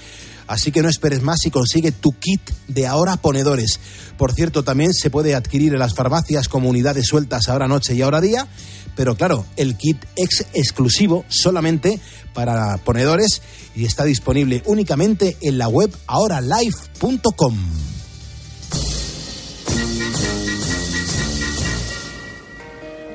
[0.50, 3.78] Así que no esperes más y consigue tu kit de ahora ponedores.
[4.18, 8.02] Por cierto, también se puede adquirir en las farmacias como unidades sueltas ahora noche y
[8.02, 8.48] ahora día.
[8.96, 12.00] Pero claro, el kit es exclusivo solamente
[12.34, 13.42] para ponedores
[13.76, 17.54] y está disponible únicamente en la web ahoralife.com.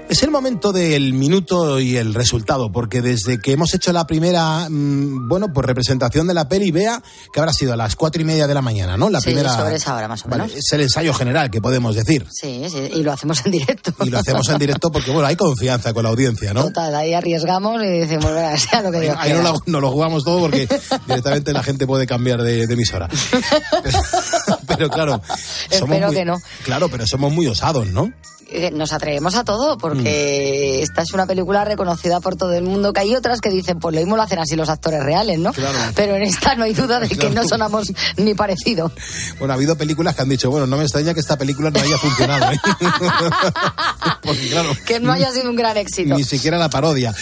[0.08, 4.68] Es el momento del minuto y el resultado, porque desde que hemos hecho la primera,
[4.70, 7.02] mm, bueno, pues representación de la peli, vea
[7.34, 9.10] que habrá sido a las cuatro y media de la mañana, ¿no?
[9.10, 9.56] La sí, primera.
[9.56, 10.58] sobre esa hora más o Vale, menos.
[10.58, 12.26] es el ensayo general que podemos decir.
[12.32, 13.94] Sí, sí, y lo hacemos en directo.
[14.04, 16.66] Y lo hacemos en directo porque, bueno, hay confianza con la audiencia, ¿no?
[16.66, 19.52] Total, ahí arriesgamos y decimos, venga, sea lo que Dios Ahí no quiera.
[19.54, 20.68] lo, no lo jugamos todo porque
[21.08, 23.10] directamente la gente puede cambiar de, de emisora.
[24.68, 25.22] Pero, claro,
[25.70, 26.38] Espero muy- que no.
[26.64, 28.12] Claro, pero somos muy osados, ¿no?
[28.48, 29.80] Eh, Nos atrevemos a todo Mm.
[29.80, 33.80] porque esta es una película reconocida por todo el mundo, que hay otras que dicen,
[33.80, 35.52] pues lo mismo lo hacen así los actores reales, ¿no?
[35.96, 37.34] Pero en esta no hay duda de que Claro.
[37.34, 38.92] no sonamos ni parecido.
[39.40, 41.80] Bueno, ha habido películas que han dicho, bueno, no me extraña que esta película no
[41.80, 42.52] haya funcionado.
[42.52, 42.60] ¿eh?
[44.22, 46.16] Porque claro, Que no haya sido un gran éxito.
[46.16, 47.14] ni siquiera la parodia.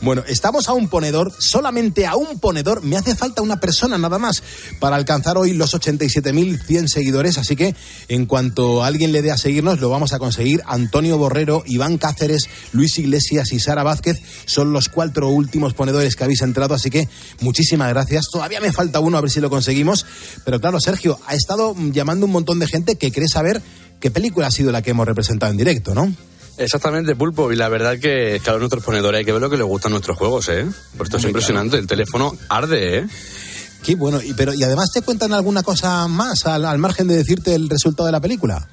[0.00, 2.82] Bueno, estamos a un ponedor, solamente a un ponedor.
[2.84, 4.42] Me hace falta una persona nada más
[4.78, 7.38] para alcanzar hoy los 87.100 seguidores.
[7.38, 7.74] Así que
[8.06, 10.62] en cuanto alguien le dé a seguirnos, lo vamos a conseguir.
[10.66, 16.24] Antonio Borrero, Iván Cáceres, Luis Iglesias y Sara Vázquez son los cuatro últimos ponedores que
[16.24, 16.74] habéis entrado.
[16.74, 17.08] Así que
[17.40, 18.26] muchísimas gracias.
[18.30, 20.06] Todavía me falta uno a ver si lo conseguimos.
[20.44, 23.62] Pero claro, Sergio, ha estado llamando un montón de gente que quiere saber
[23.98, 26.12] qué película ha sido la que hemos representado en directo, ¿no?
[26.58, 27.52] Exactamente, Pulpo.
[27.52, 30.18] Y la verdad que, claro, nuestros ponedores hay que ver lo que les gustan nuestros
[30.18, 30.66] juegos, ¿eh?
[30.96, 31.78] Por esto es Hombre, impresionante.
[31.78, 33.06] El teléfono arde, ¿eh?
[33.82, 37.16] Qué bueno, y, pero, y además te cuentan alguna cosa más al, al margen de
[37.16, 38.68] decirte el resultado de la película.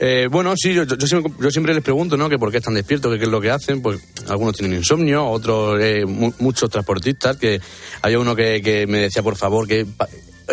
[0.00, 2.28] Eh, bueno, sí, yo, siempre, yo siempre les pregunto, ¿no?
[2.28, 3.82] Que por qué están despiertos, qué es lo que hacen.
[3.82, 7.60] Pues algunos tienen insomnio, otros, eh, mu- muchos transportistas, que
[8.02, 9.86] hay uno que, que me decía, por favor, que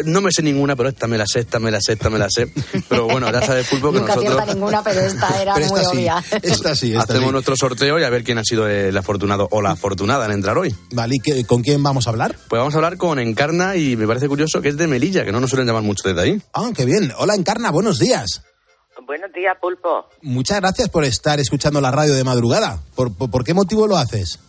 [0.03, 2.19] no me sé ninguna, pero esta me la sé, esta me la sé, esta me
[2.19, 2.51] la sé.
[2.89, 5.85] Pero bueno, ya sabes, Pulpo, que Nunca nosotros ninguna, pero esta era Pero muy sí,
[5.87, 6.23] obvia.
[6.41, 7.31] esta sí, esta hacemos sí.
[7.31, 10.57] nuestro sorteo y a ver quién ha sido el afortunado o la afortunada en entrar
[10.57, 10.75] hoy.
[10.91, 12.35] Vale, ¿y qué- con quién vamos a hablar?
[12.49, 15.31] Pues vamos a hablar con Encarna y me parece curioso que es de Melilla, que
[15.31, 16.41] no nos suelen llamar mucho desde ahí.
[16.53, 17.13] Ah, qué bien.
[17.17, 18.41] Hola, Encarna, buenos días.
[19.07, 20.09] Buenos días, Pulpo.
[20.23, 22.79] Muchas gracias por estar escuchando la radio de madrugada.
[22.95, 24.39] ¿Por, por, por qué motivo lo haces?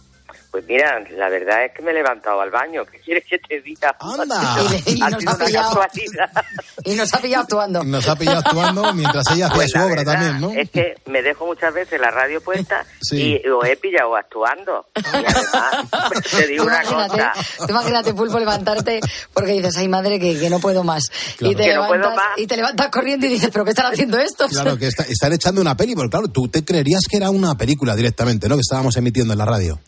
[0.51, 2.85] Pues mira, la verdad es que me he levantado al baño.
[2.87, 3.95] ¿Qué quieres que te diga?
[4.01, 4.57] ¡Anda!
[4.87, 6.31] Y, y Ha nos ha pillado, casualidad.
[6.85, 7.85] y nos ha pillado actuando.
[7.85, 10.51] Nos ha pillado actuando mientras ella hacía Pues su la obra verdad también, ¿no?
[10.53, 13.41] Es que me dejo muchas veces la radio puesta Sí.
[13.45, 14.87] y os he pillado actuando.
[14.97, 17.33] Y además, te digo una imagínate, cosa.
[17.59, 19.01] tú imagínate, Pulpo, levantarte
[19.35, 21.05] porque dices, ay madre, que, que no puedo más.
[21.37, 21.53] Claro.
[21.53, 22.39] Y, te Que no puedo levantas, más.
[22.39, 24.51] y te levantas corriendo y dices, ¿pero qué están haciendo estos?
[24.51, 27.55] Claro, que está- están echando una peli, porque claro, tú te creerías que era una
[27.57, 28.55] película directamente, ¿no?
[28.57, 29.79] Que estábamos emitiendo en la radio.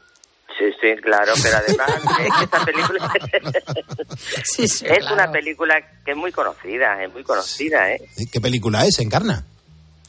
[0.96, 1.88] Sí, claro, pero además
[2.20, 3.12] es que esta película
[4.58, 5.14] es claro.
[5.14, 5.74] una película
[6.04, 8.00] que es muy conocida, es muy conocida, ¿eh?
[8.32, 8.98] ¿Qué película es?
[8.98, 9.44] ¿Encarna?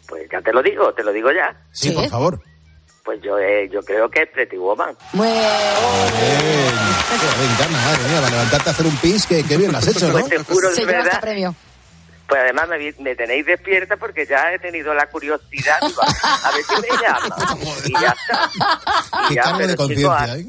[0.08, 1.56] Pues ya te lo digo, te lo digo ya.
[1.72, 2.42] Sí, por favor.
[3.04, 4.96] Pues yo eh, yo creo que es Pretty Woman.
[5.14, 5.40] Muy Bien.
[7.10, 9.88] Joder, Encarna, madre mía, para levantarte a hacer un pis, que, que bien lo has
[9.88, 10.14] hecho, ¿no?
[10.14, 11.56] Pues te juro, Se de lleva verdad, premio.
[12.30, 15.80] Pues además me, me tenéis despierta porque ya he tenido la curiosidad.
[15.86, 17.36] digo, a ver si me llama.
[17.86, 18.50] Y ya está.
[19.26, 20.46] Y Qué ya, de pero, chico, conciencia, ahora, ¿eh?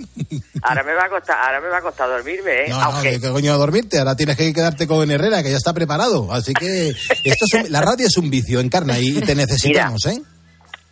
[0.62, 2.66] ahora me va a costar, ahora me va a costar dormirme, ¿eh?
[2.68, 5.50] No, no, Aunque que, que coño a dormirte, ahora tienes que quedarte con Herrera, que
[5.50, 6.30] ya está preparado.
[6.32, 10.04] Así que esto es un- la radio es un vicio, Encarna, y, y te necesitamos,
[10.06, 10.20] ¿eh?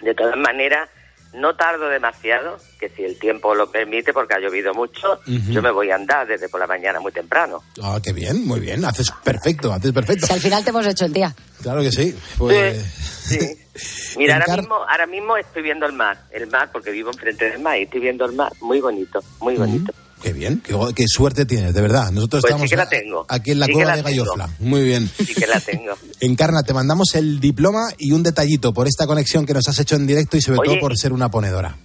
[0.01, 0.89] de todas maneras
[1.35, 5.71] no tardo demasiado, que si el tiempo lo permite, porque ha llovido mucho, yo me
[5.71, 7.63] voy a andar desde por la mañana muy temprano.
[7.83, 10.27] Ah, qué bien, muy bien, haces perfecto, haces perfecto.
[10.27, 11.35] Si al final te hemos hecho el día.
[11.63, 12.17] Claro que sí.
[12.37, 13.27] Pues,
[14.17, 17.61] Mira, ahora mismo, ahora mismo estoy viendo el mar, el mar, porque vivo enfrente del
[17.61, 19.93] mar y estoy viendo el mar, muy bonito, muy bonito.
[20.23, 22.11] Qué bien, qué, qué suerte tienes, de verdad.
[22.11, 24.03] Nosotros Pues sí estamos que la a- tengo, aquí en la sí cueva la de
[24.03, 24.25] tengo.
[24.25, 24.49] Gallofla.
[24.59, 25.09] Muy bien.
[25.17, 25.95] Sí que la tengo.
[26.21, 29.95] Encarna, te mandamos el diploma y un detallito por esta conexión que nos has hecho
[29.97, 31.77] en directo y sobre Oye, todo por ser una ponedora.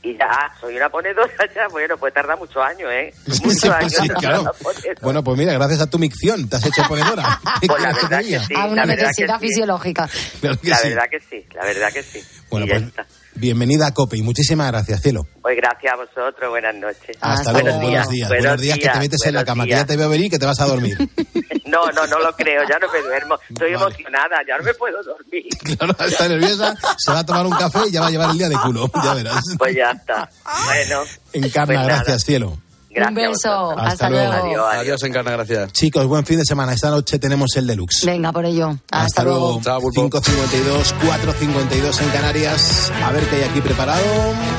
[0.00, 0.28] Y ya,
[0.60, 3.12] soy una ponedora ya, bueno, pues tarda muchos años, ¿eh?
[3.42, 3.92] Muchos años.
[4.00, 4.42] Sí, claro.
[4.42, 5.00] una ponedora.
[5.02, 7.40] Bueno, pues mira, gracias a tu micción te has hecho ponedora.
[7.60, 8.44] ¿Qué Pues la verdad que diga?
[8.46, 10.08] sí, a una necesidad fisiológica.
[10.40, 10.88] Claro que La sí.
[10.90, 12.20] verdad que sí, la verdad que sí.
[12.48, 13.06] Bueno, Y ya pues está.
[13.38, 15.26] Bienvenida a COPE y muchísimas gracias, cielo.
[15.42, 17.16] Pues gracias a vosotros, buenas noches.
[17.20, 18.28] Hasta luego, buenos días.
[18.28, 19.80] Buenos días, que te metes en la buenos cama, que días.
[19.80, 20.96] ya te veo venir y que te vas a dormir.
[21.68, 23.36] No, no, no lo creo, ya no me duermo.
[23.46, 25.44] Estoy emocionada, ya no me puedo dormir.
[25.76, 28.38] Claro, está nerviosa, se va a tomar un café y ya va a llevar el
[28.38, 29.42] día de culo, ya verás.
[29.58, 30.28] Pues ya está.
[30.64, 31.02] Bueno,
[31.34, 32.56] Encarna, Pues gracias, cielo.
[32.90, 33.08] Gracias.
[33.08, 33.70] Un beso.
[33.70, 34.26] Hasta Hasta, luego.
[34.32, 34.44] luego.
[34.46, 34.80] Adiós, adiós.
[34.80, 35.72] Adiós, Encarna, gracias.
[35.72, 36.72] Chicos, buen fin de semana.
[36.72, 38.04] Esta noche tenemos el deluxe.
[38.06, 38.76] Venga, por ello.
[38.90, 39.60] Hasta, luego.
[39.62, 40.20] Chao, Pulpo.
[40.20, 42.92] 5.52, 4.52 en Canarias.
[43.04, 44.04] A ver qué hay aquí preparado.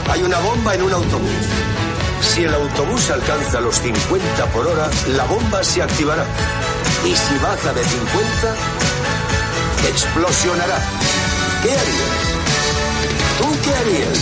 [0.09, 1.29] Hay una bomba en un autobús.
[2.21, 6.25] Si el autobús alcanza los 50 por hora, la bomba se activará.
[7.05, 8.55] Y si baja de 50,
[9.89, 10.77] explosionará.
[11.63, 12.19] ¿Qué harías?
[13.39, 14.19] ¿Tú qué harías?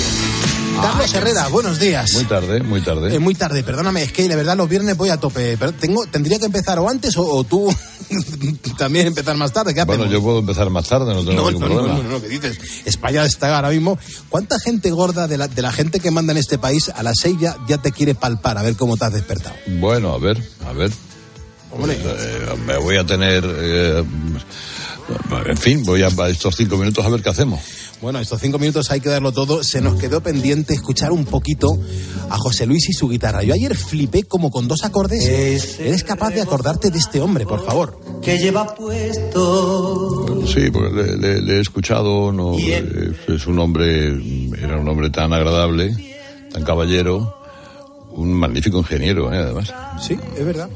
[0.81, 2.13] Carlos Herrera, buenos días.
[2.13, 3.15] Muy tarde, muy tarde.
[3.15, 5.57] Eh, muy tarde, perdóname, es que de verdad los viernes voy a tope.
[5.57, 7.73] Pero tengo, ¿Tendría que empezar o antes o, o tú
[8.77, 9.73] también empezar más tarde?
[9.73, 12.03] ¿Qué Bueno, yo puedo empezar más tarde, no tengo No, ningún no, no, problema.
[12.03, 12.57] no, no, ¿qué dices?
[12.85, 13.97] España está ahora mismo.
[14.29, 17.15] ¿Cuánta gente gorda de la, de la gente que manda en este país a las
[17.21, 19.55] seis ya, ya te quiere palpar a ver cómo te has despertado?
[19.79, 20.91] Bueno, a ver, a ver.
[21.75, 23.43] Pues, eh, me voy a tener...
[23.45, 24.03] eh,
[25.45, 27.59] en fin, voy a, a estos cinco minutos a ver qué hacemos.
[28.01, 29.63] Bueno, estos cinco minutos hay que darlo todo.
[29.63, 31.79] Se nos quedó pendiente escuchar un poquito
[32.29, 33.41] a José Luis y su guitarra.
[33.43, 35.79] Yo ayer flipé como con dos acordes.
[35.79, 37.99] Eres capaz de acordarte de este hombre, por favor.
[38.21, 40.45] que lleva puesto.
[40.47, 44.07] Sí, porque le, le- le he escuchado, no, eh, es un hombre,
[44.61, 45.95] era un hombre tan agradable,
[46.51, 47.35] tan caballero,
[48.11, 49.73] un magnífico ingeniero, eh, además.
[50.05, 50.69] Sí, es verdad.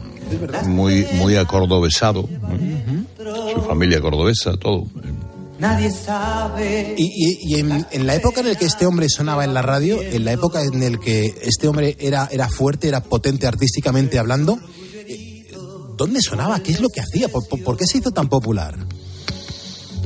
[0.67, 3.03] Muy, muy acordobesado, ¿eh?
[3.53, 4.85] su familia cordobesa, todo.
[5.59, 6.95] Nadie sabe.
[6.97, 9.61] Y, y- y en, en la época en la que este hombre sonaba en la
[9.61, 14.17] radio, en la época en la que este hombre era, era fuerte, era potente artísticamente
[14.17, 14.57] hablando,
[15.07, 15.51] eh,
[15.97, 16.59] ¿dónde sonaba?
[16.61, 17.27] ¿Qué es lo que hacía?
[17.29, 18.75] ¿Por, por- por qué se hizo tan popular?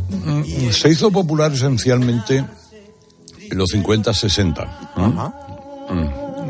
[0.10, 2.44] Mm, Se hizo popular esencialmente
[3.50, 4.68] en los 50-60.
[4.98, 5.45] Mm.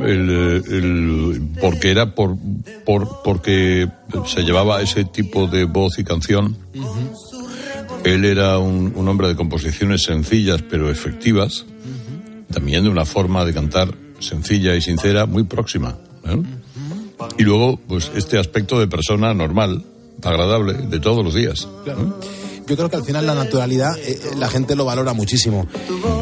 [0.04, 2.36] El, eh, el- porque era por,
[2.86, 3.88] por porque
[4.26, 6.58] se llevaba ese tipo de voz y canción.
[8.04, 11.66] Él era un, un hombre de composiciones sencillas pero efectivas,
[12.52, 15.98] también de una forma de cantar sencilla y sincera muy próxima.
[16.26, 16.42] ¿eh?
[17.38, 19.84] Y luego, pues este aspecto de persona normal,
[20.24, 21.68] agradable, de todos los días.
[22.68, 25.68] Yo creo que al final la naturalidad eh, eh, la gente lo valora muchísimo.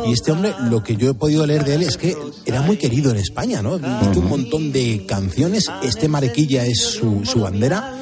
[0.06, 2.16] Y este hombre, lo que yo he podido leer de él es que
[2.46, 3.78] era muy querido en España, ¿no?
[3.78, 5.66] Hizo un montón de canciones.
[5.84, 7.94] Este Marequilla es su, su bandera.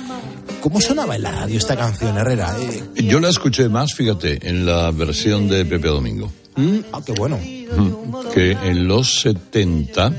[0.62, 2.56] ¿Cómo sonaba en la radio esta canción, Herrera?
[2.96, 7.14] Eh, Yo la escuché más, fíjate, en la versión de Pepe Domingo, mm, ah, qué
[7.14, 7.38] bueno.
[7.38, 10.14] mm, que en los 70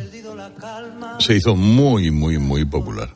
[1.19, 3.15] se hizo muy, muy, muy popular.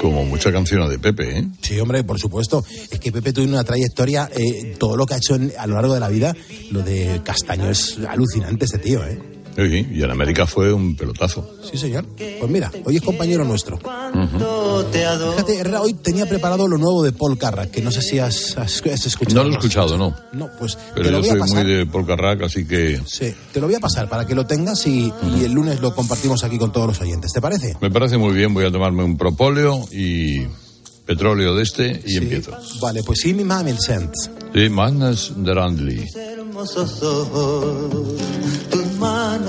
[0.00, 1.44] Como mucha canción de Pepe, ¿eh?
[1.60, 2.64] Sí, hombre, por supuesto.
[2.90, 5.74] Es que Pepe tuvo una trayectoria, eh, todo lo que ha hecho en- a lo
[5.74, 6.34] largo de la vida,
[6.70, 9.18] lo de Castaño es alucinante este tío, ¿eh?
[9.56, 11.48] Sí, y en América fue un pelotazo.
[11.70, 12.04] Sí, señor.
[12.16, 13.78] Pues mira, hoy es compañero nuestro.
[13.78, 18.56] Fíjate, Herrera, hoy tenía preparado lo nuevo de Paul Carrack, que no sé si has,
[18.58, 19.36] has- has escuchado.
[19.42, 20.14] No lo he escuchado, no.
[20.32, 21.64] No, pues Pero te lo yo voy a soy pasar.
[21.64, 24.46] muy de Paul Carrack, así que Sí, te lo voy a pasar para que lo
[24.46, 27.32] tengas y, y el lunes lo compartimos aquí con todos los oyentes.
[27.32, 27.76] ¿Te parece?
[27.80, 28.52] me parece muy bien.
[28.54, 30.42] Voy a tomarme un propóleo y
[31.06, 32.52] petróleo de este y empiezo.
[32.80, 34.12] Vale, pues sí, mi mamá el sent.
[34.54, 36.04] Sí, Magnus de Randley.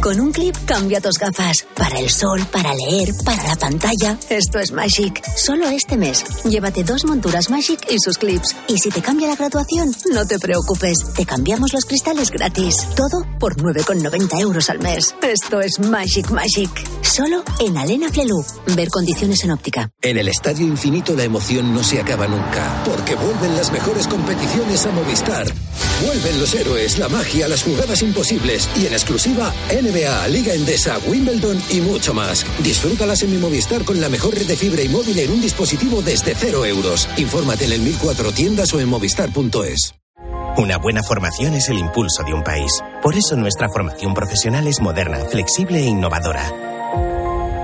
[0.00, 1.66] Con un clip cambia tus gafas.
[1.74, 4.18] Para el sol, para leer, para la pantalla.
[4.28, 5.22] Esto es Magic.
[5.36, 6.24] Solo este mes.
[6.44, 8.54] Llévate dos monturas Magic y sus clips.
[8.68, 10.98] Y si te cambia la graduación, no te preocupes.
[11.16, 12.74] Te cambiamos los cristales gratis.
[12.96, 15.14] Todo por 9,90 euros al mes.
[15.22, 16.70] Esto es Magic Magic.
[17.02, 18.44] Solo en Alena Flelu.
[18.76, 19.90] Ver condiciones en óptica.
[20.02, 24.84] En el Estadio Infinito la emoción no se acaba nunca, porque vuelven las mejores competiciones
[24.86, 25.46] a Movistar.
[26.04, 29.52] Vuelven los héroes, la magia, las jugadas imposibles y en exclusiva
[29.84, 32.44] NBA, Liga Endesa, Wimbledon y mucho más.
[32.62, 36.02] Disfrútalas en mi Movistar con la mejor red de fibra y móvil en un dispositivo
[36.02, 37.08] desde cero euros.
[37.16, 39.94] Infórmate en el 1004 tiendas o en movistar.es.
[40.56, 42.72] Una buena formación es el impulso de un país.
[43.02, 46.44] Por eso nuestra formación profesional es moderna, flexible e innovadora.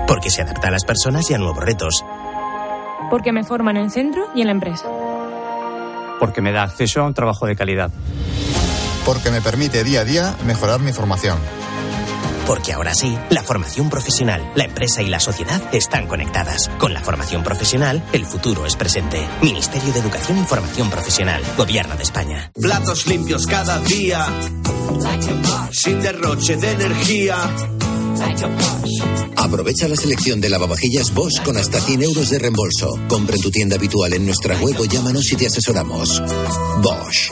[0.07, 2.03] Porque se adapta a las personas y a nuevos retos.
[3.09, 4.87] Porque me forman en el centro y en la empresa.
[6.19, 7.89] porque me da acceso a un trabajo de calidad.
[9.05, 11.39] Porque me permite día a día mejorar mi formación.
[12.51, 16.69] Porque ahora sí, la formación profesional, la empresa y la sociedad están conectadas.
[16.79, 19.25] Con la formación profesional, el futuro es presente.
[19.41, 22.51] Ministerio de Educación y Formación Profesional, Gobierno de España.
[22.53, 24.27] Platos limpios cada día,
[25.71, 27.37] sin derroche de energía.
[29.37, 32.99] Aprovecha la selección de lavavajillas Bosch con hasta 100 euros de reembolso.
[33.07, 36.21] Compra en tu tienda habitual en nuestra web o llámanos y te asesoramos.
[36.81, 37.31] Bosch.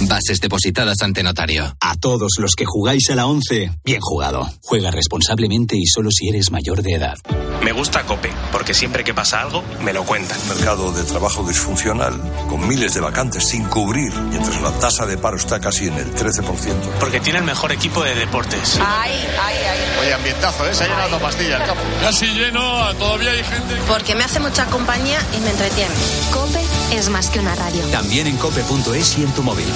[0.00, 1.76] bases depositadas ante notario.
[1.80, 4.50] A todos los que jugáis a la 11, bien jugado.
[4.62, 7.18] Juega responsablemente y solo si eres mayor de edad.
[7.62, 10.38] Me gusta Cope, porque siempre que pasa algo, me lo cuentan.
[10.48, 15.36] Mercado de trabajo disfuncional, con miles de vacantes sin cubrir, mientras la tasa de paro
[15.36, 16.44] está casi en el 13%.
[17.00, 18.78] Porque tiene el mejor equipo de deportes.
[18.80, 19.78] Ay, ay, ay.
[20.02, 20.74] Oye, ambientazo, ¿eh?
[20.74, 21.82] Se ha llenado pastilla el campo.
[22.02, 23.76] Casi lleno, todavía hay gente.
[23.88, 25.94] Porque me hace mucha compañía y me entretiene.
[26.32, 26.60] Cope
[26.92, 27.84] es más que una radio.
[27.90, 29.66] También en cope.es y en tu móvil.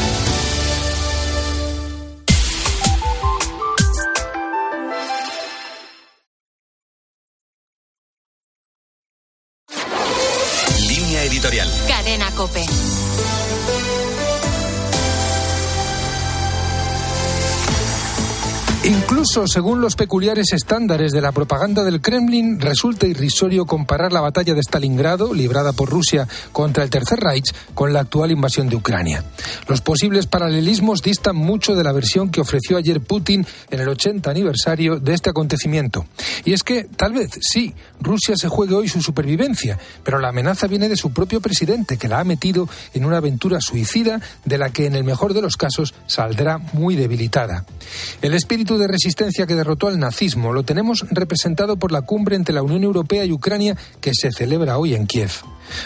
[19.29, 24.55] Incluso según los peculiares estándares de la propaganda del Kremlin, resulta irrisorio comparar la batalla
[24.55, 29.22] de Stalingrado, librada por Rusia contra el Tercer Reich, con la actual invasión de Ucrania.
[29.66, 34.31] Los posibles paralelismos distan mucho de la versión que ofreció ayer Putin en el 80
[34.31, 36.07] aniversario de este acontecimiento.
[36.47, 40.68] Y es que, tal vez, sí, Rusia se juegue hoy su supervivencia, pero la amenaza
[40.68, 44.70] viene de su propio presidente, que la ha metido en una aventura suicida de la
[44.70, 47.66] que, en el mejor de los casos, saldrá muy debilitada.
[48.22, 52.55] El espíritu de resistencia que derrotó al nazismo lo tenemos representado por la cumbre entre
[52.55, 55.31] la Unión Europea y Ucrania que se celebra hoy en Kiev.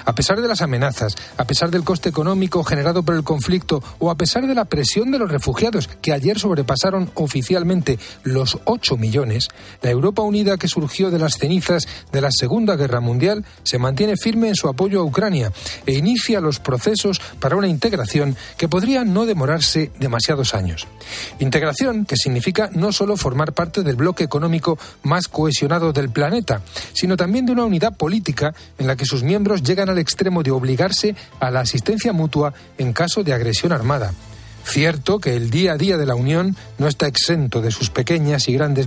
[0.05, 4.11] A pesar de las amenazas, a pesar del coste económico generado por el conflicto o
[4.11, 9.49] a pesar de la presión de los refugiados que ayer sobrepasaron oficialmente los 8 millones,
[9.81, 14.17] la Europa unida que surgió de las cenizas de la Segunda Guerra Mundial se mantiene
[14.17, 15.53] firme en su apoyo a Ucrania
[15.87, 20.87] e inicia los procesos para una integración que podría no demorarse demasiados años.
[21.39, 26.63] Integración que significa no solo formar parte del bloque económico más cohesionado del planeta,
[26.93, 30.51] sino también de una unidad política en la que sus miembros llegan al extremo de
[30.51, 34.13] obligarse a la asistencia mutua en caso de agresión armada.
[34.65, 38.49] Cierto que el día a día de la Unión no está exento de sus pequeñas
[38.49, 38.87] y grandes